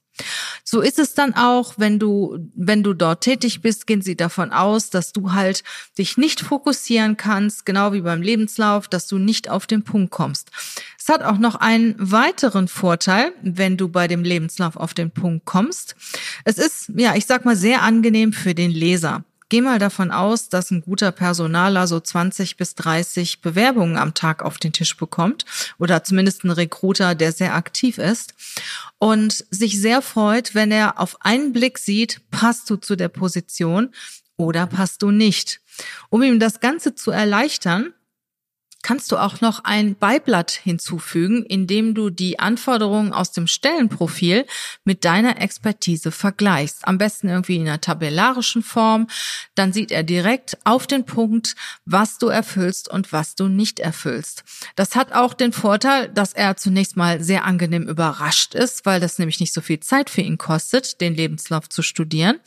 So 0.63 0.81
ist 0.81 0.99
es 0.99 1.15
dann 1.15 1.35
auch, 1.35 1.75
wenn 1.77 1.99
du, 1.99 2.39
wenn 2.55 2.83
du 2.83 2.95
dort 2.95 3.23
tätig 3.23 3.61
bist, 3.61 3.87
gehen 3.87 4.03
sie 4.03 4.17
davon 4.17 4.53
aus, 4.53 4.91
dass 4.91 5.13
du 5.13 5.33
halt 5.33 5.65
dich 5.99 6.17
nicht 6.17 6.41
fokussieren 6.41 7.17
kannst, 7.17 7.67
genau 7.67 7.93
wie 7.93 8.01
beim 8.01 8.23
Lebenslauf, 8.23 8.89
dass 8.89 9.07
du 9.07 9.19
nicht 9.19 9.51
auf 9.51 9.67
den 9.67 9.83
Punkt 9.85 10.11
kommst. 10.11 10.51
Es 10.99 11.09
hat 11.09 11.23
auch 11.23 11.39
noch 11.39 11.57
einen 11.57 11.95
weiteren 11.99 12.69
Vorteil, 12.69 13.33
wenn 13.43 13.77
du 13.77 13.89
bei 13.89 14.09
dem 14.09 14.25
Lebenslauf 14.25 14.77
auf 14.77 14.95
den 14.95 15.11
Punkt 15.11 15.45
kommst. 15.45 15.97
Es 16.45 16.59
ist, 16.59 16.91
ja, 16.97 17.15
ich 17.15 17.27
sag 17.27 17.45
mal, 17.45 17.57
sehr 17.57 17.83
angenehm 17.83 18.33
für 18.33 18.55
den 18.55 18.71
Leser. 18.71 19.25
Geh 19.55 19.61
mal 19.61 19.79
davon 19.79 20.11
aus, 20.11 20.49
dass 20.49 20.73
ein 20.73 20.81
guter 20.81 21.13
Personaler 21.13 21.87
so 21.87 22.01
20 22.01 22.57
bis 22.57 22.75
30 22.75 23.41
Bewerbungen 23.41 23.97
am 23.97 24.13
Tag 24.13 24.43
auf 24.43 24.59
den 24.59 24.73
Tisch 24.73 24.97
bekommt 24.97 25.45
oder 25.79 26.03
zumindest 26.03 26.43
ein 26.43 26.51
Recruiter, 26.51 27.15
der 27.15 27.31
sehr 27.31 27.55
aktiv 27.55 27.99
ist 27.99 28.35
und 28.99 29.45
sich 29.53 29.81
sehr 29.81 30.03
freut, 30.03 30.57
wenn 30.57 30.73
er 30.73 30.99
auf 30.99 31.19
einen 31.21 31.53
Blick 31.53 31.79
sieht, 31.79 32.21
passt 32.33 32.69
du 32.69 32.75
zu 32.75 32.97
der 32.97 33.07
Position 33.07 33.91
oder 34.37 34.67
passt 34.67 35.03
du 35.03 35.13
nicht. 35.13 35.61
Um 36.11 36.25
ihm 36.25 36.41
das 36.41 36.59
Ganze 36.59 36.97
zu 36.97 37.13
erleichtern, 37.13 37.95
kannst 38.85 39.11
du 39.11 39.17
auch 39.17 39.41
noch 39.41 39.65
ein 39.65 39.97
Beiblatt 39.97 40.53
hinzufügen, 40.53 41.43
indem 41.45 41.95
du 41.95 42.11
die 42.11 42.39
Anforderungen 42.39 43.13
aus 43.13 43.33
dem 43.33 43.47
Stellenprofil 43.47 44.47
mit 44.85 45.05
deiner 45.05 45.41
Expertise 45.41 46.13
vergleichst. 46.13 46.87
Am 46.87 46.99
besten 46.99 47.29
irgendwie 47.29 47.57
in 47.57 47.63
einer 47.63 47.81
tabellarischen 47.81 48.63
Form. 48.63 49.09
Dann 49.55 49.73
sieht 49.73 49.91
er 49.91 50.03
direkt 50.03 50.59
auf 50.65 50.87
den 50.87 51.07
Punkt, 51.07 51.57
was 51.87 52.19
du 52.19 52.29
erfüllst 52.29 52.89
und 52.89 53.11
was 53.13 53.35
du 53.35 53.49
nicht 53.49 53.81
erfüllst. 53.81 54.45
Das 54.77 54.95
hat 54.95 55.13
auch 55.13 55.33
den 55.33 55.53
Vorteil, 55.53 56.11
dass 56.11 56.35
er 56.35 56.57
zunächst 56.57 56.97
mal 56.97 57.23
sehr 57.23 57.45
angenehm 57.45 57.89
überrascht 57.89 58.55
ist, 58.55 58.85
weil 58.85 59.01
das 59.01 59.19
nämlich 59.19 59.41
nicht 59.41 59.55
so 59.55 59.63
viel 59.63 59.81
Zeit 59.81 60.11
für 60.11 60.21
ihn 60.21 60.37
kostet, 60.37 61.01
den 61.01 61.15
Lebenslauf 61.15 61.71
zu 61.71 61.81
studieren. 61.81 62.39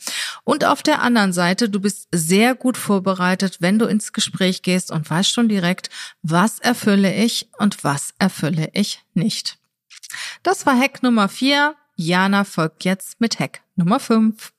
Und 0.44 0.64
auf 0.64 0.84
der 0.84 1.02
anderen 1.02 1.32
Seite, 1.32 1.68
du 1.68 1.80
bist 1.80 2.06
sehr 2.12 2.54
gut 2.54 2.76
vorbereitet, 2.76 3.56
wenn 3.58 3.80
du 3.80 3.86
ins 3.86 4.12
Gespräch 4.12 4.62
gehst 4.62 4.92
und 4.92 5.10
weißt 5.10 5.32
schon 5.32 5.48
direkt, 5.48 5.90
was 6.30 6.58
erfülle 6.58 7.14
ich 7.14 7.48
und 7.58 7.84
was 7.84 8.14
erfülle 8.18 8.70
ich 8.72 9.04
nicht. 9.14 9.58
Das 10.42 10.66
war 10.66 10.78
Hack 10.78 11.02
Nummer 11.02 11.28
4. 11.28 11.74
Jana 11.96 12.44
folgt 12.44 12.84
jetzt 12.84 13.20
mit 13.20 13.38
Hack 13.38 13.62
Nummer 13.76 14.00
5. 14.00 14.52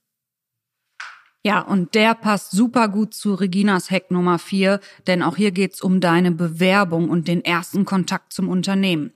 Ja, 1.42 1.62
und 1.62 1.96
der 1.96 2.16
passt 2.16 2.52
super 2.52 2.90
gut 2.90 3.14
zu 3.14 3.34
Reginas 3.34 3.90
Hack 3.90 4.12
Nummer 4.12 4.40
4, 4.40 4.82
denn 5.08 5.24
auch 5.24 5.38
hier 5.38 5.52
geht's 5.52 5.82
um 5.82 6.02
deine 6.02 6.32
Bewerbung 6.32 7.10
und 7.10 7.30
den 7.30 7.46
ersten 7.46 7.86
Kontakt 7.86 8.34
zum 8.34 8.50
Unternehmen. 8.50 9.14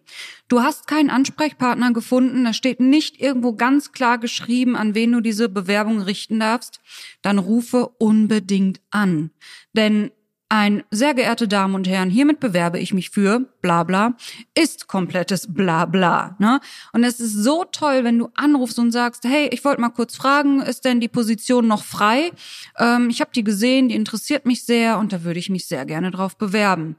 Du 0.47 0.61
hast 0.61 0.87
keinen 0.87 1.09
Ansprechpartner 1.09 1.91
gefunden, 1.91 2.45
da 2.45 2.53
steht 2.53 2.79
nicht 2.79 3.19
irgendwo 3.19 3.53
ganz 3.53 3.91
klar 3.91 4.19
geschrieben, 4.19 4.77
an 4.77 4.95
wen 4.95 5.11
du 5.11 5.19
diese 5.19 5.49
Bewerbung 5.49 5.99
richten 5.99 6.39
darfst, 6.39 6.79
dann 7.21 7.39
rufe 7.39 7.87
unbedingt 7.87 8.79
an. 8.89 9.31
Denn 9.73 10.11
ein 10.53 10.83
sehr 10.91 11.15
geehrte 11.15 11.47
Damen 11.47 11.73
und 11.73 11.87
Herren, 11.87 12.11
hiermit 12.11 12.39
bewerbe 12.39 12.77
ich 12.77 12.93
mich 12.93 13.09
für 13.09 13.39
bla 13.63 13.81
bla, 13.81 14.15
ist 14.53 14.87
komplettes 14.87 15.51
bla 15.51 15.85
bla. 15.85 16.35
Ne? 16.37 16.59
Und 16.91 17.03
es 17.03 17.19
ist 17.19 17.33
so 17.33 17.63
toll, 17.63 18.03
wenn 18.03 18.19
du 18.19 18.29
anrufst 18.35 18.77
und 18.77 18.91
sagst, 18.91 19.23
hey, 19.23 19.49
ich 19.51 19.65
wollte 19.65 19.81
mal 19.81 19.89
kurz 19.89 20.15
fragen, 20.15 20.61
ist 20.61 20.85
denn 20.85 20.99
die 20.99 21.07
Position 21.07 21.67
noch 21.67 21.83
frei? 21.83 22.31
Ähm, 22.77 23.09
ich 23.09 23.19
habe 23.19 23.31
die 23.33 23.43
gesehen, 23.43 23.89
die 23.89 23.95
interessiert 23.95 24.45
mich 24.45 24.63
sehr 24.63 24.99
und 24.99 25.11
da 25.11 25.23
würde 25.23 25.39
ich 25.39 25.49
mich 25.49 25.65
sehr 25.65 25.87
gerne 25.87 26.11
drauf 26.11 26.37
bewerben. 26.37 26.97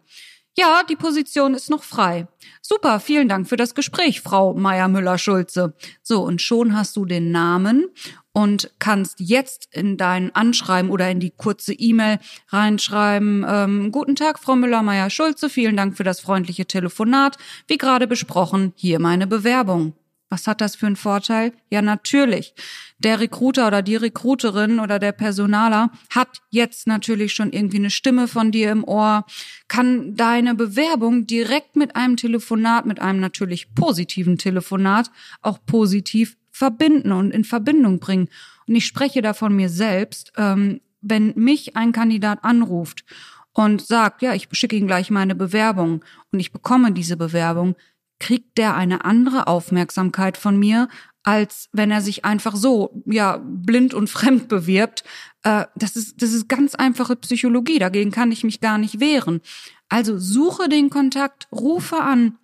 Ja, 0.56 0.82
die 0.88 0.94
Position 0.94 1.54
ist 1.54 1.68
noch 1.68 1.82
frei. 1.82 2.28
Super, 2.62 3.00
vielen 3.00 3.28
Dank 3.28 3.48
für 3.48 3.56
das 3.56 3.74
Gespräch, 3.74 4.20
Frau 4.20 4.54
Meier-Müller-Schulze. 4.54 5.74
So, 6.00 6.22
und 6.22 6.40
schon 6.40 6.76
hast 6.76 6.96
du 6.96 7.04
den 7.04 7.32
Namen 7.32 7.88
und 8.32 8.70
kannst 8.78 9.18
jetzt 9.18 9.68
in 9.72 9.96
dein 9.96 10.32
Anschreiben 10.34 10.90
oder 10.90 11.10
in 11.10 11.18
die 11.18 11.32
kurze 11.32 11.72
E-Mail 11.72 12.20
reinschreiben, 12.48 13.44
ähm, 13.48 13.90
guten 13.90 14.14
Tag, 14.14 14.38
Frau 14.38 14.54
Müller-Meyer-Schulze, 14.54 15.50
vielen 15.50 15.76
Dank 15.76 15.96
für 15.96 16.04
das 16.04 16.20
freundliche 16.20 16.66
Telefonat. 16.66 17.36
Wie 17.66 17.78
gerade 17.78 18.06
besprochen, 18.06 18.72
hier 18.76 19.00
meine 19.00 19.26
Bewerbung. 19.26 19.94
Was 20.34 20.48
hat 20.48 20.60
das 20.60 20.74
für 20.74 20.88
einen 20.88 20.96
Vorteil? 20.96 21.52
Ja, 21.70 21.80
natürlich. 21.80 22.54
Der 22.98 23.20
Recruiter 23.20 23.68
oder 23.68 23.82
die 23.82 23.94
Recruiterin 23.94 24.80
oder 24.80 24.98
der 24.98 25.12
Personaler 25.12 25.92
hat 26.10 26.42
jetzt 26.50 26.88
natürlich 26.88 27.32
schon 27.32 27.52
irgendwie 27.52 27.76
eine 27.76 27.90
Stimme 27.90 28.26
von 28.26 28.50
dir 28.50 28.72
im 28.72 28.82
Ohr, 28.82 29.26
kann 29.68 30.16
deine 30.16 30.56
Bewerbung 30.56 31.28
direkt 31.28 31.76
mit 31.76 31.94
einem 31.94 32.16
Telefonat, 32.16 32.84
mit 32.84 32.98
einem 32.98 33.20
natürlich 33.20 33.76
positiven 33.76 34.36
Telefonat 34.36 35.12
auch 35.40 35.60
positiv 35.66 36.36
verbinden 36.50 37.12
und 37.12 37.30
in 37.30 37.44
Verbindung 37.44 38.00
bringen. 38.00 38.28
Und 38.66 38.74
ich 38.74 38.86
spreche 38.86 39.22
da 39.22 39.34
von 39.34 39.54
mir 39.54 39.68
selbst, 39.68 40.32
ähm, 40.36 40.80
wenn 41.00 41.32
mich 41.36 41.76
ein 41.76 41.92
Kandidat 41.92 42.42
anruft 42.42 43.04
und 43.52 43.86
sagt, 43.86 44.20
ja, 44.20 44.34
ich 44.34 44.48
schicke 44.50 44.74
Ihnen 44.74 44.88
gleich 44.88 45.12
meine 45.12 45.36
Bewerbung 45.36 46.04
und 46.32 46.40
ich 46.40 46.50
bekomme 46.50 46.90
diese 46.90 47.16
Bewerbung, 47.16 47.76
kriegt 48.20 48.58
der 48.58 48.74
eine 48.74 49.04
andere 49.04 49.46
Aufmerksamkeit 49.46 50.36
von 50.36 50.58
mir, 50.58 50.88
als 51.22 51.68
wenn 51.72 51.90
er 51.90 52.00
sich 52.00 52.24
einfach 52.24 52.54
so, 52.54 53.02
ja, 53.06 53.40
blind 53.42 53.94
und 53.94 54.08
fremd 54.10 54.48
bewirbt. 54.48 55.04
Äh, 55.42 55.66
das 55.74 55.96
ist, 55.96 56.22
das 56.22 56.32
ist 56.32 56.48
ganz 56.48 56.74
einfache 56.74 57.16
Psychologie. 57.16 57.78
Dagegen 57.78 58.10
kann 58.10 58.32
ich 58.32 58.44
mich 58.44 58.60
gar 58.60 58.78
nicht 58.78 59.00
wehren. 59.00 59.40
Also 59.88 60.18
suche 60.18 60.68
den 60.68 60.90
Kontakt, 60.90 61.48
rufe 61.52 62.00
an, 62.00 62.38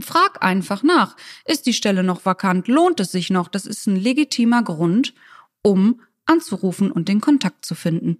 Frag 0.00 0.42
einfach 0.42 0.82
nach. 0.82 1.16
Ist 1.44 1.66
die 1.66 1.72
Stelle 1.72 2.02
noch 2.02 2.24
vakant? 2.24 2.68
Lohnt 2.68 3.00
es 3.00 3.12
sich 3.12 3.30
noch? 3.30 3.48
Das 3.48 3.66
ist 3.66 3.86
ein 3.86 3.96
legitimer 3.96 4.62
Grund, 4.62 5.14
um 5.62 6.00
anzurufen 6.26 6.90
und 6.90 7.08
den 7.08 7.20
Kontakt 7.20 7.64
zu 7.64 7.74
finden. 7.74 8.18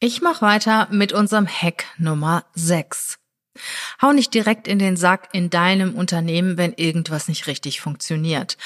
Ich 0.00 0.22
mache 0.22 0.42
weiter 0.42 0.88
mit 0.92 1.12
unserem 1.12 1.48
Hack 1.48 1.86
Nummer 1.98 2.44
6. 2.54 3.18
Hau 4.00 4.12
nicht 4.12 4.32
direkt 4.32 4.68
in 4.68 4.78
den 4.78 4.96
Sack 4.96 5.28
in 5.32 5.50
deinem 5.50 5.94
Unternehmen, 5.94 6.56
wenn 6.56 6.72
irgendwas 6.72 7.28
nicht 7.28 7.46
richtig 7.46 7.80
funktioniert. 7.80 8.56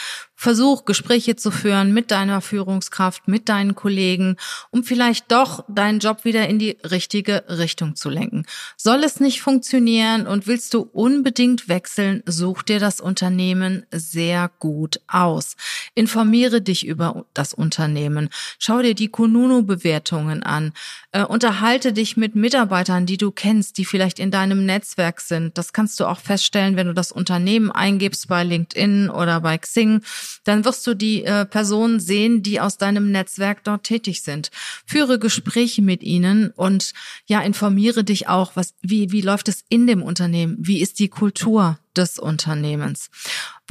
Versuch, 0.42 0.87
Gespräche 0.87 1.37
zu 1.37 1.52
führen 1.52 1.94
mit 1.94 2.11
deiner 2.11 2.40
Führungskraft, 2.40 3.28
mit 3.28 3.49
deinen 3.49 3.76
Kollegen, 3.76 4.37
um 4.72 4.82
vielleicht 4.82 5.30
doch 5.30 5.64
deinen 5.68 6.00
Job 6.00 6.25
wieder 6.25 6.49
in 6.49 6.58
die 6.58 6.78
richtige 6.82 7.44
Richtung 7.49 7.94
zu 7.94 8.11
lenken. 8.11 8.44
Soll 8.76 9.04
es 9.04 9.20
nicht 9.20 9.40
funktionieren 9.40 10.26
und 10.26 10.49
willst 10.49 10.75
du 10.75 10.80
unbedingt 10.80 11.68
wechseln, 11.68 12.25
such 12.26 12.64
dir 12.64 12.80
das 12.80 13.00
Unternehmen 13.00 13.87
sehr 13.92 14.50
gut 14.58 15.00
aus. 15.06 15.54
Informiere 15.94 16.61
dich 16.61 16.84
über 16.84 17.25
das 17.34 17.54
Unternehmen. 17.54 18.28
Schau 18.58 18.82
dir 18.82 18.96
die 18.96 19.11
Kununu-Bewertungen 19.11 20.42
an. 20.42 20.72
Äh, 21.12 21.22
unterhalte 21.22 21.92
dich 21.92 22.16
mit 22.16 22.34
Mitarbeitern, 22.34 23.06
die 23.06 23.16
du 23.16 23.30
kennst, 23.30 23.78
die 23.78 23.84
vielleicht 23.84 24.18
in 24.18 24.32
deinem 24.32 24.66
Netzwerk 24.66 25.20
sind. 25.20 25.56
Das 25.56 25.72
kannst 25.72 26.00
du 26.00 26.06
auch 26.06 26.18
feststellen, 26.18 26.75
wenn 26.75 26.88
du 26.88 26.94
das 26.94 27.12
Unternehmen 27.12 27.70
eingibst 27.70 28.26
bei 28.26 28.42
LinkedIn 28.42 29.08
oder 29.08 29.40
bei 29.40 29.56
Xing 29.56 30.02
dann 30.44 30.64
wirst 30.64 30.86
du 30.86 30.94
die 30.94 31.24
äh, 31.24 31.44
Personen 31.44 32.00
sehen, 32.00 32.42
die 32.42 32.60
aus 32.60 32.78
deinem 32.78 33.10
Netzwerk 33.10 33.64
dort 33.64 33.84
tätig 33.84 34.22
sind. 34.22 34.50
Führe 34.86 35.18
Gespräche 35.18 35.82
mit 35.82 36.02
ihnen 36.02 36.50
und 36.50 36.92
ja, 37.26 37.40
informiere 37.40 38.04
dich 38.04 38.28
auch, 38.28 38.56
was, 38.56 38.74
wie, 38.82 39.12
wie 39.12 39.20
läuft 39.20 39.48
es 39.48 39.64
in 39.68 39.86
dem 39.86 40.02
Unternehmen? 40.02 40.56
Wie 40.58 40.80
ist 40.80 40.98
die 40.98 41.08
Kultur? 41.08 41.78
des 41.96 42.18
Unternehmens. 42.18 43.10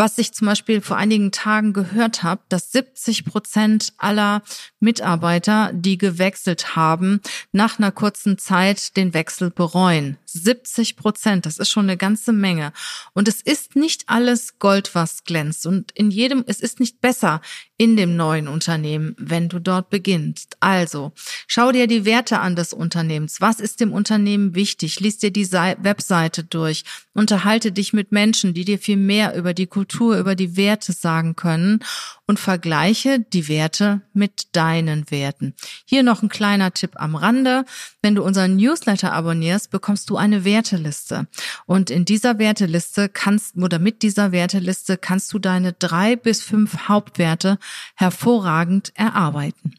Was 0.01 0.17
ich 0.17 0.33
zum 0.33 0.47
Beispiel 0.47 0.81
vor 0.81 0.97
einigen 0.97 1.31
Tagen 1.31 1.73
gehört 1.73 2.23
habe, 2.23 2.41
dass 2.49 2.71
70 2.71 3.23
Prozent 3.23 3.93
aller 3.97 4.41
Mitarbeiter, 4.79 5.69
die 5.75 5.99
gewechselt 5.99 6.75
haben, 6.75 7.21
nach 7.51 7.77
einer 7.77 7.91
kurzen 7.91 8.39
Zeit 8.39 8.97
den 8.97 9.13
Wechsel 9.13 9.51
bereuen. 9.51 10.17
70 10.25 10.95
Prozent, 10.95 11.45
das 11.45 11.59
ist 11.59 11.69
schon 11.69 11.85
eine 11.85 11.97
ganze 11.97 12.31
Menge. 12.31 12.73
Und 13.13 13.27
es 13.27 13.41
ist 13.41 13.75
nicht 13.75 14.05
alles 14.07 14.57
Gold, 14.57 14.95
was 14.95 15.23
glänzt. 15.23 15.67
Und 15.67 15.91
in 15.91 16.09
jedem, 16.09 16.43
es 16.47 16.61
ist 16.61 16.79
nicht 16.79 16.99
besser, 16.99 17.39
in 17.77 17.95
dem 17.95 18.15
neuen 18.15 18.47
Unternehmen, 18.47 19.15
wenn 19.19 19.49
du 19.49 19.59
dort 19.59 19.91
beginnst. 19.91 20.57
Also, 20.61 21.11
schau 21.45 21.71
dir 21.71 21.85
die 21.85 22.05
Werte 22.05 22.39
an 22.39 22.55
des 22.55 22.73
Unternehmens. 22.73 23.41
Was 23.41 23.59
ist 23.59 23.81
dem 23.81 23.91
Unternehmen 23.91 24.55
wichtig? 24.55 24.99
Lies 24.99 25.17
dir 25.19 25.31
die 25.31 25.51
Webseite 25.51 26.43
durch. 26.43 26.85
Unterhalte 27.13 27.71
dich 27.71 27.91
mit 27.91 28.11
Menschen, 28.11 28.53
die 28.53 28.65
dir 28.65 28.79
viel 28.79 28.97
mehr 28.97 29.35
über 29.35 29.53
die 29.53 29.67
Kultur, 29.67 29.90
über 29.99 30.35
die 30.35 30.55
Werte 30.57 30.93
sagen 30.93 31.35
können 31.35 31.79
und 32.27 32.39
vergleiche 32.39 33.19
die 33.19 33.47
Werte 33.47 34.01
mit 34.13 34.55
deinen 34.55 35.09
Werten. 35.11 35.53
Hier 35.85 36.03
noch 36.03 36.23
ein 36.23 36.29
kleiner 36.29 36.73
Tipp 36.73 36.91
am 36.95 37.15
Rande. 37.15 37.65
Wenn 38.01 38.15
du 38.15 38.23
unseren 38.23 38.55
Newsletter 38.55 39.13
abonnierst, 39.13 39.69
bekommst 39.71 40.09
du 40.09 40.17
eine 40.17 40.45
Werteliste. 40.45 41.27
Und 41.65 41.89
in 41.89 42.05
dieser 42.05 42.39
Werteliste 42.39 43.09
kannst, 43.09 43.55
oder 43.57 43.79
mit 43.79 44.01
dieser 44.01 44.31
Werteliste 44.31 44.97
kannst 44.97 45.33
du 45.33 45.39
deine 45.39 45.73
drei 45.73 46.15
bis 46.15 46.41
fünf 46.41 46.87
Hauptwerte 46.87 47.57
hervorragend 47.95 48.91
erarbeiten. 48.95 49.75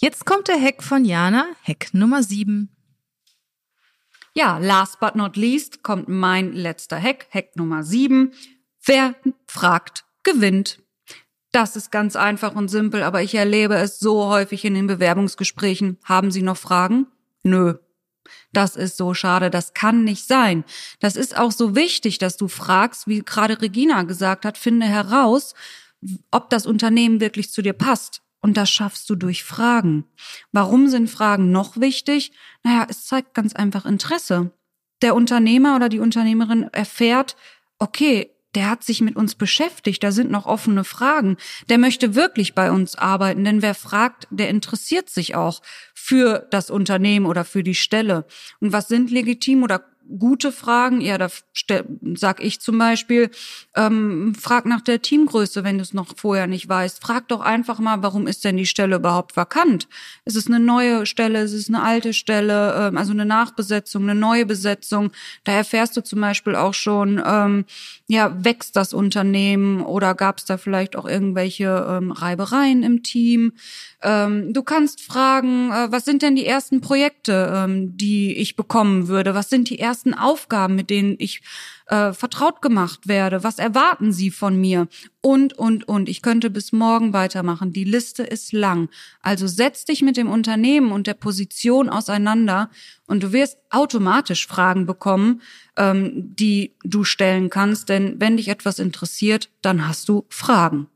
Jetzt 0.00 0.24
kommt 0.24 0.48
der 0.48 0.60
Hack 0.60 0.82
von 0.82 1.04
Jana, 1.04 1.46
Hack 1.66 1.92
Nummer 1.92 2.22
sieben. 2.22 2.70
Ja, 4.34 4.58
last 4.58 4.98
but 4.98 5.14
not 5.14 5.36
least 5.36 5.82
kommt 5.82 6.08
mein 6.08 6.54
letzter 6.54 7.00
Hack, 7.00 7.26
Hack 7.32 7.54
Nummer 7.56 7.84
sieben. 7.84 8.32
Wer 8.84 9.14
fragt, 9.46 10.04
gewinnt. 10.22 10.80
Das 11.52 11.76
ist 11.76 11.92
ganz 11.92 12.16
einfach 12.16 12.54
und 12.54 12.68
simpel, 12.68 13.02
aber 13.02 13.22
ich 13.22 13.34
erlebe 13.34 13.74
es 13.74 13.98
so 13.98 14.26
häufig 14.28 14.64
in 14.64 14.74
den 14.74 14.86
Bewerbungsgesprächen. 14.86 15.98
Haben 16.04 16.30
Sie 16.30 16.42
noch 16.42 16.56
Fragen? 16.56 17.06
Nö. 17.42 17.74
Das 18.52 18.76
ist 18.76 18.96
so 18.96 19.14
schade, 19.14 19.50
das 19.50 19.74
kann 19.74 20.04
nicht 20.04 20.26
sein. 20.26 20.64
Das 21.00 21.16
ist 21.16 21.36
auch 21.36 21.52
so 21.52 21.74
wichtig, 21.74 22.18
dass 22.18 22.36
du 22.36 22.48
fragst, 22.48 23.06
wie 23.06 23.20
gerade 23.20 23.60
Regina 23.60 24.02
gesagt 24.04 24.44
hat, 24.44 24.58
finde 24.58 24.86
heraus, 24.86 25.54
ob 26.30 26.50
das 26.50 26.66
Unternehmen 26.66 27.20
wirklich 27.20 27.50
zu 27.50 27.62
dir 27.62 27.72
passt. 27.72 28.22
Und 28.40 28.56
das 28.56 28.70
schaffst 28.70 29.08
du 29.08 29.14
durch 29.14 29.44
Fragen. 29.44 30.04
Warum 30.50 30.88
sind 30.88 31.08
Fragen 31.08 31.52
noch 31.52 31.76
wichtig? 31.76 32.32
Naja, 32.64 32.86
es 32.88 33.06
zeigt 33.06 33.34
ganz 33.34 33.54
einfach 33.54 33.86
Interesse. 33.86 34.50
Der 35.00 35.14
Unternehmer 35.14 35.76
oder 35.76 35.88
die 35.88 36.00
Unternehmerin 36.00 36.64
erfährt, 36.72 37.36
okay, 37.78 38.30
der 38.54 38.70
hat 38.70 38.84
sich 38.84 39.00
mit 39.00 39.16
uns 39.16 39.34
beschäftigt, 39.34 40.02
da 40.02 40.12
sind 40.12 40.30
noch 40.30 40.46
offene 40.46 40.84
Fragen. 40.84 41.36
Der 41.68 41.78
möchte 41.78 42.14
wirklich 42.14 42.54
bei 42.54 42.70
uns 42.70 42.96
arbeiten, 42.96 43.44
denn 43.44 43.62
wer 43.62 43.74
fragt, 43.74 44.26
der 44.30 44.48
interessiert 44.48 45.10
sich 45.10 45.34
auch 45.34 45.62
für 45.94 46.46
das 46.50 46.70
Unternehmen 46.70 47.26
oder 47.26 47.44
für 47.44 47.62
die 47.62 47.74
Stelle. 47.74 48.26
Und 48.60 48.72
was 48.72 48.88
sind 48.88 49.10
legitim 49.10 49.62
oder 49.62 49.84
gute 50.18 50.52
Fragen. 50.52 51.00
Ja, 51.00 51.18
da 51.18 51.28
sag 52.14 52.42
ich 52.42 52.60
zum 52.60 52.78
Beispiel, 52.78 53.30
ähm, 53.74 54.34
frag 54.34 54.66
nach 54.66 54.80
der 54.80 55.02
Teamgröße, 55.02 55.64
wenn 55.64 55.78
du 55.78 55.82
es 55.82 55.94
noch 55.94 56.16
vorher 56.16 56.46
nicht 56.46 56.68
weißt. 56.68 57.00
Frag 57.02 57.28
doch 57.28 57.40
einfach 57.40 57.78
mal, 57.78 58.02
warum 58.02 58.26
ist 58.26 58.44
denn 58.44 58.56
die 58.56 58.66
Stelle 58.66 58.96
überhaupt 58.96 59.36
vakant? 59.36 59.88
Ist 60.24 60.36
es 60.36 60.46
eine 60.46 60.60
neue 60.60 61.06
Stelle? 61.06 61.42
Ist 61.42 61.52
es 61.52 61.68
eine 61.68 61.82
alte 61.82 62.12
Stelle? 62.12 62.74
Ähm, 62.88 62.96
also 62.96 63.12
eine 63.12 63.24
Nachbesetzung, 63.24 64.02
eine 64.02 64.14
neue 64.14 64.46
Besetzung? 64.46 65.12
Da 65.44 65.52
erfährst 65.52 65.96
du 65.96 66.02
zum 66.02 66.20
Beispiel 66.20 66.56
auch 66.56 66.74
schon, 66.74 67.22
ähm, 67.24 67.64
ja, 68.12 68.44
wächst 68.44 68.76
das 68.76 68.92
Unternehmen 68.92 69.80
oder 69.80 70.14
gab 70.14 70.36
es 70.36 70.44
da 70.44 70.58
vielleicht 70.58 70.96
auch 70.96 71.06
irgendwelche 71.06 71.86
ähm, 71.88 72.12
Reibereien 72.12 72.82
im 72.82 73.02
Team? 73.02 73.54
Ähm, 74.02 74.52
du 74.52 74.62
kannst 74.62 75.00
fragen, 75.00 75.70
äh, 75.70 75.90
was 75.90 76.04
sind 76.04 76.20
denn 76.20 76.36
die 76.36 76.44
ersten 76.44 76.82
Projekte, 76.82 77.50
ähm, 77.54 77.96
die 77.96 78.36
ich 78.36 78.54
bekommen 78.54 79.08
würde? 79.08 79.34
Was 79.34 79.48
sind 79.48 79.70
die 79.70 79.78
ersten 79.78 80.12
Aufgaben, 80.12 80.74
mit 80.74 80.90
denen 80.90 81.16
ich 81.18 81.40
äh, 81.92 82.14
vertraut 82.14 82.62
gemacht 82.62 83.06
werde? 83.06 83.44
Was 83.44 83.58
erwarten 83.58 84.12
sie 84.12 84.30
von 84.30 84.58
mir? 84.58 84.88
Und, 85.20 85.52
und, 85.52 85.86
und. 85.86 86.08
Ich 86.08 86.22
könnte 86.22 86.48
bis 86.48 86.72
morgen 86.72 87.12
weitermachen. 87.12 87.74
Die 87.74 87.84
Liste 87.84 88.22
ist 88.22 88.54
lang. 88.54 88.88
Also 89.20 89.46
setz 89.46 89.84
dich 89.84 90.00
mit 90.00 90.16
dem 90.16 90.30
Unternehmen 90.30 90.90
und 90.90 91.06
der 91.06 91.14
Position 91.14 91.90
auseinander 91.90 92.70
und 93.06 93.22
du 93.22 93.32
wirst 93.32 93.58
automatisch 93.68 94.46
Fragen 94.46 94.86
bekommen, 94.86 95.42
ähm, 95.76 96.34
die 96.34 96.74
du 96.82 97.04
stellen 97.04 97.50
kannst. 97.50 97.90
Denn 97.90 98.18
wenn 98.18 98.38
dich 98.38 98.48
etwas 98.48 98.78
interessiert, 98.78 99.50
dann 99.60 99.86
hast 99.86 100.08
du 100.08 100.24
Fragen. 100.30 100.88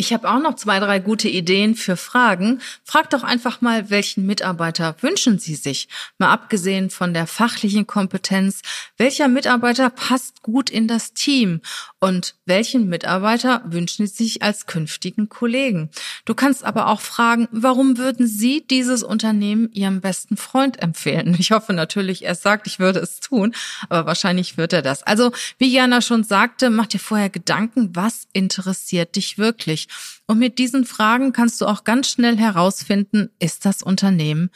Ich 0.00 0.14
habe 0.14 0.30
auch 0.30 0.40
noch 0.40 0.54
zwei, 0.54 0.80
drei 0.80 0.98
gute 0.98 1.28
Ideen 1.28 1.74
für 1.74 1.94
Fragen. 1.94 2.62
Frag 2.84 3.10
doch 3.10 3.22
einfach 3.22 3.60
mal, 3.60 3.90
welchen 3.90 4.24
Mitarbeiter 4.24 4.96
wünschen 5.02 5.38
Sie 5.38 5.54
sich? 5.54 5.88
Mal 6.16 6.30
abgesehen 6.30 6.88
von 6.88 7.12
der 7.12 7.26
fachlichen 7.26 7.86
Kompetenz, 7.86 8.62
welcher 8.96 9.28
Mitarbeiter 9.28 9.90
passt 9.90 10.40
gut 10.40 10.70
in 10.70 10.88
das 10.88 11.12
Team? 11.12 11.60
Und 11.98 12.34
welchen 12.46 12.88
Mitarbeiter 12.88 13.60
wünschen 13.66 14.06
Sie 14.06 14.24
sich 14.24 14.42
als 14.42 14.64
künftigen 14.64 15.28
Kollegen? 15.28 15.90
Du 16.24 16.34
kannst 16.34 16.64
aber 16.64 16.86
auch 16.86 17.02
fragen, 17.02 17.46
warum 17.52 17.98
würden 17.98 18.26
Sie 18.26 18.66
dieses 18.66 19.02
Unternehmen 19.02 19.70
Ihrem 19.74 20.00
besten 20.00 20.38
Freund 20.38 20.82
empfehlen? 20.82 21.36
Ich 21.50 21.52
hoffe 21.52 21.72
natürlich, 21.72 22.24
er 22.24 22.36
sagt, 22.36 22.66
ich 22.68 22.78
würde 22.78 23.00
es 23.00 23.18
tun, 23.18 23.54
aber 23.88 24.06
wahrscheinlich 24.06 24.56
wird 24.56 24.72
er 24.72 24.82
das. 24.82 25.02
Also, 25.02 25.32
wie 25.58 25.72
Jana 25.72 26.00
schon 26.00 26.22
sagte, 26.22 26.70
mach 26.70 26.86
dir 26.86 27.00
vorher 27.00 27.28
Gedanken, 27.28 27.90
was 27.94 28.28
interessiert 28.32 29.16
dich 29.16 29.36
wirklich? 29.36 29.88
Und 30.26 30.38
mit 30.38 30.58
diesen 30.58 30.84
Fragen 30.84 31.32
kannst 31.32 31.60
du 31.60 31.66
auch 31.66 31.84
ganz 31.84 32.10
schnell 32.10 32.36
herausfinden, 32.36 33.30
ist 33.38 33.64
das 33.64 33.82
Unternehmen 33.82 34.50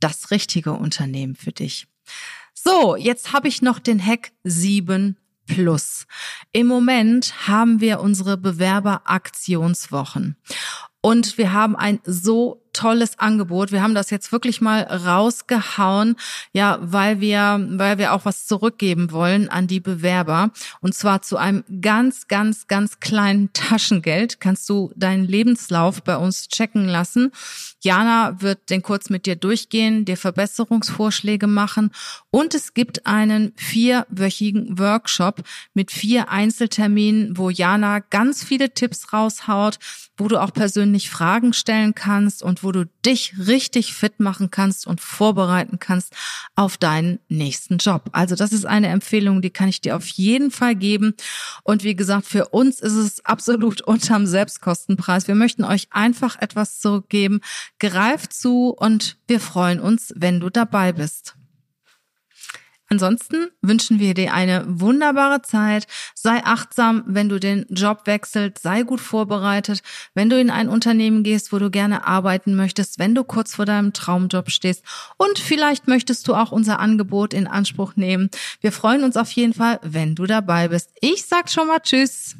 das 0.00 0.30
richtige 0.30 0.72
Unternehmen 0.72 1.36
für 1.36 1.52
dich? 1.52 1.86
So, 2.54 2.96
jetzt 2.96 3.32
habe 3.32 3.48
ich 3.48 3.62
noch 3.62 3.78
den 3.78 4.04
Hack 4.04 4.32
7 4.44 5.16
Plus. 5.46 6.06
Im 6.52 6.68
Moment 6.68 7.48
haben 7.48 7.80
wir 7.80 8.00
unsere 8.00 8.36
Bewerberaktionswochen. 8.36 10.36
Und 11.00 11.38
wir 11.38 11.52
haben 11.52 11.76
ein 11.76 12.00
so 12.04 12.62
tolles 12.80 13.18
Angebot. 13.18 13.72
Wir 13.72 13.82
haben 13.82 13.94
das 13.94 14.08
jetzt 14.08 14.32
wirklich 14.32 14.62
mal 14.62 14.82
rausgehauen, 14.82 16.16
ja, 16.52 16.78
weil 16.80 17.20
wir, 17.20 17.66
weil 17.72 17.98
wir 17.98 18.14
auch 18.14 18.24
was 18.24 18.46
zurückgeben 18.46 19.12
wollen 19.12 19.50
an 19.50 19.66
die 19.66 19.80
Bewerber. 19.80 20.50
Und 20.80 20.94
zwar 20.94 21.20
zu 21.20 21.36
einem 21.36 21.62
ganz, 21.82 22.26
ganz, 22.26 22.68
ganz 22.68 22.98
kleinen 22.98 23.52
Taschengeld 23.52 24.40
kannst 24.40 24.66
du 24.70 24.92
deinen 24.96 25.24
Lebenslauf 25.24 26.02
bei 26.02 26.16
uns 26.16 26.48
checken 26.48 26.86
lassen. 26.86 27.32
Jana 27.80 28.40
wird 28.40 28.70
den 28.70 28.82
kurz 28.82 29.10
mit 29.10 29.26
dir 29.26 29.36
durchgehen, 29.36 30.04
dir 30.04 30.16
Verbesserungsvorschläge 30.16 31.46
machen. 31.46 31.90
Und 32.30 32.54
es 32.54 32.74
gibt 32.74 33.06
einen 33.06 33.52
vierwöchigen 33.56 34.78
Workshop 34.78 35.42
mit 35.74 35.90
vier 35.90 36.28
Einzelterminen, 36.28 37.36
wo 37.36 37.50
Jana 37.50 38.00
ganz 38.00 38.44
viele 38.44 38.74
Tipps 38.74 39.12
raushaut, 39.12 39.78
wo 40.16 40.28
du 40.28 40.40
auch 40.40 40.52
persönlich 40.52 41.10
Fragen 41.10 41.52
stellen 41.52 41.94
kannst 41.94 42.42
und 42.42 42.62
wo 42.62 42.72
du 42.72 42.84
dich 43.06 43.34
richtig 43.38 43.94
fit 43.94 44.20
machen 44.20 44.50
kannst 44.50 44.86
und 44.86 45.00
vorbereiten 45.00 45.78
kannst 45.78 46.14
auf 46.54 46.76
deinen 46.76 47.18
nächsten 47.28 47.78
Job. 47.78 48.10
Also 48.12 48.34
das 48.34 48.52
ist 48.52 48.66
eine 48.66 48.88
Empfehlung, 48.88 49.42
die 49.42 49.50
kann 49.50 49.68
ich 49.68 49.80
dir 49.80 49.96
auf 49.96 50.06
jeden 50.06 50.50
Fall 50.50 50.74
geben. 50.74 51.14
Und 51.62 51.84
wie 51.84 51.96
gesagt, 51.96 52.26
für 52.26 52.48
uns 52.48 52.80
ist 52.80 52.94
es 52.94 53.24
absolut 53.24 53.80
unterm 53.86 54.26
Selbstkostenpreis. 54.26 55.28
Wir 55.28 55.34
möchten 55.34 55.64
euch 55.64 55.88
einfach 55.90 56.40
etwas 56.40 56.80
zurückgeben. 56.80 57.40
Greift 57.78 58.32
zu 58.32 58.70
und 58.70 59.16
wir 59.26 59.40
freuen 59.40 59.80
uns, 59.80 60.12
wenn 60.16 60.40
du 60.40 60.50
dabei 60.50 60.92
bist. 60.92 61.36
Ansonsten 62.92 63.46
wünschen 63.62 64.00
wir 64.00 64.14
dir 64.14 64.34
eine 64.34 64.64
wunderbare 64.66 65.42
Zeit. 65.42 65.86
Sei 66.16 66.42
achtsam, 66.44 67.04
wenn 67.06 67.28
du 67.28 67.38
den 67.38 67.64
Job 67.68 68.00
wechselst. 68.06 68.60
Sei 68.60 68.82
gut 68.82 69.00
vorbereitet, 69.00 69.82
wenn 70.14 70.28
du 70.28 70.40
in 70.40 70.50
ein 70.50 70.68
Unternehmen 70.68 71.22
gehst, 71.22 71.52
wo 71.52 71.60
du 71.60 71.70
gerne 71.70 72.04
arbeiten 72.04 72.56
möchtest, 72.56 72.98
wenn 72.98 73.14
du 73.14 73.22
kurz 73.22 73.54
vor 73.54 73.64
deinem 73.64 73.92
Traumjob 73.92 74.50
stehst. 74.50 74.84
Und 75.16 75.38
vielleicht 75.38 75.86
möchtest 75.86 76.26
du 76.26 76.34
auch 76.34 76.50
unser 76.50 76.80
Angebot 76.80 77.32
in 77.32 77.46
Anspruch 77.46 77.94
nehmen. 77.94 78.28
Wir 78.60 78.72
freuen 78.72 79.04
uns 79.04 79.16
auf 79.16 79.30
jeden 79.30 79.54
Fall, 79.54 79.78
wenn 79.82 80.16
du 80.16 80.26
dabei 80.26 80.66
bist. 80.66 80.90
Ich 81.00 81.24
sag 81.26 81.48
schon 81.48 81.68
mal 81.68 81.78
Tschüss. 81.78 82.34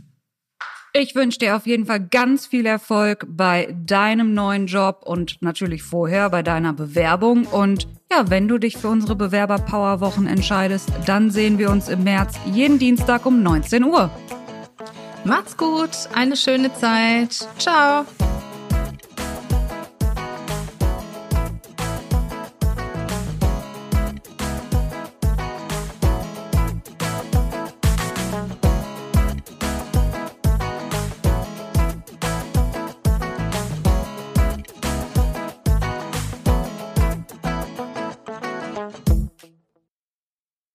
Ich 0.92 1.14
wünsche 1.14 1.38
dir 1.38 1.54
auf 1.54 1.66
jeden 1.66 1.86
Fall 1.86 2.00
ganz 2.00 2.46
viel 2.46 2.66
Erfolg 2.66 3.24
bei 3.28 3.72
deinem 3.86 4.34
neuen 4.34 4.66
Job 4.66 5.02
und 5.04 5.40
natürlich 5.40 5.84
vorher 5.84 6.28
bei 6.30 6.42
deiner 6.42 6.72
Bewerbung. 6.72 7.46
Und 7.46 7.86
ja, 8.10 8.28
wenn 8.28 8.48
du 8.48 8.58
dich 8.58 8.76
für 8.76 8.88
unsere 8.88 9.14
Bewerber-Power-Wochen 9.14 10.26
entscheidest, 10.26 10.90
dann 11.06 11.30
sehen 11.30 11.58
wir 11.58 11.70
uns 11.70 11.88
im 11.88 12.02
März 12.02 12.34
jeden 12.44 12.80
Dienstag 12.80 13.24
um 13.24 13.40
19 13.42 13.84
Uhr. 13.84 14.10
Macht's 15.24 15.56
gut, 15.56 15.90
eine 16.12 16.36
schöne 16.36 16.74
Zeit. 16.74 17.46
Ciao. 17.58 18.04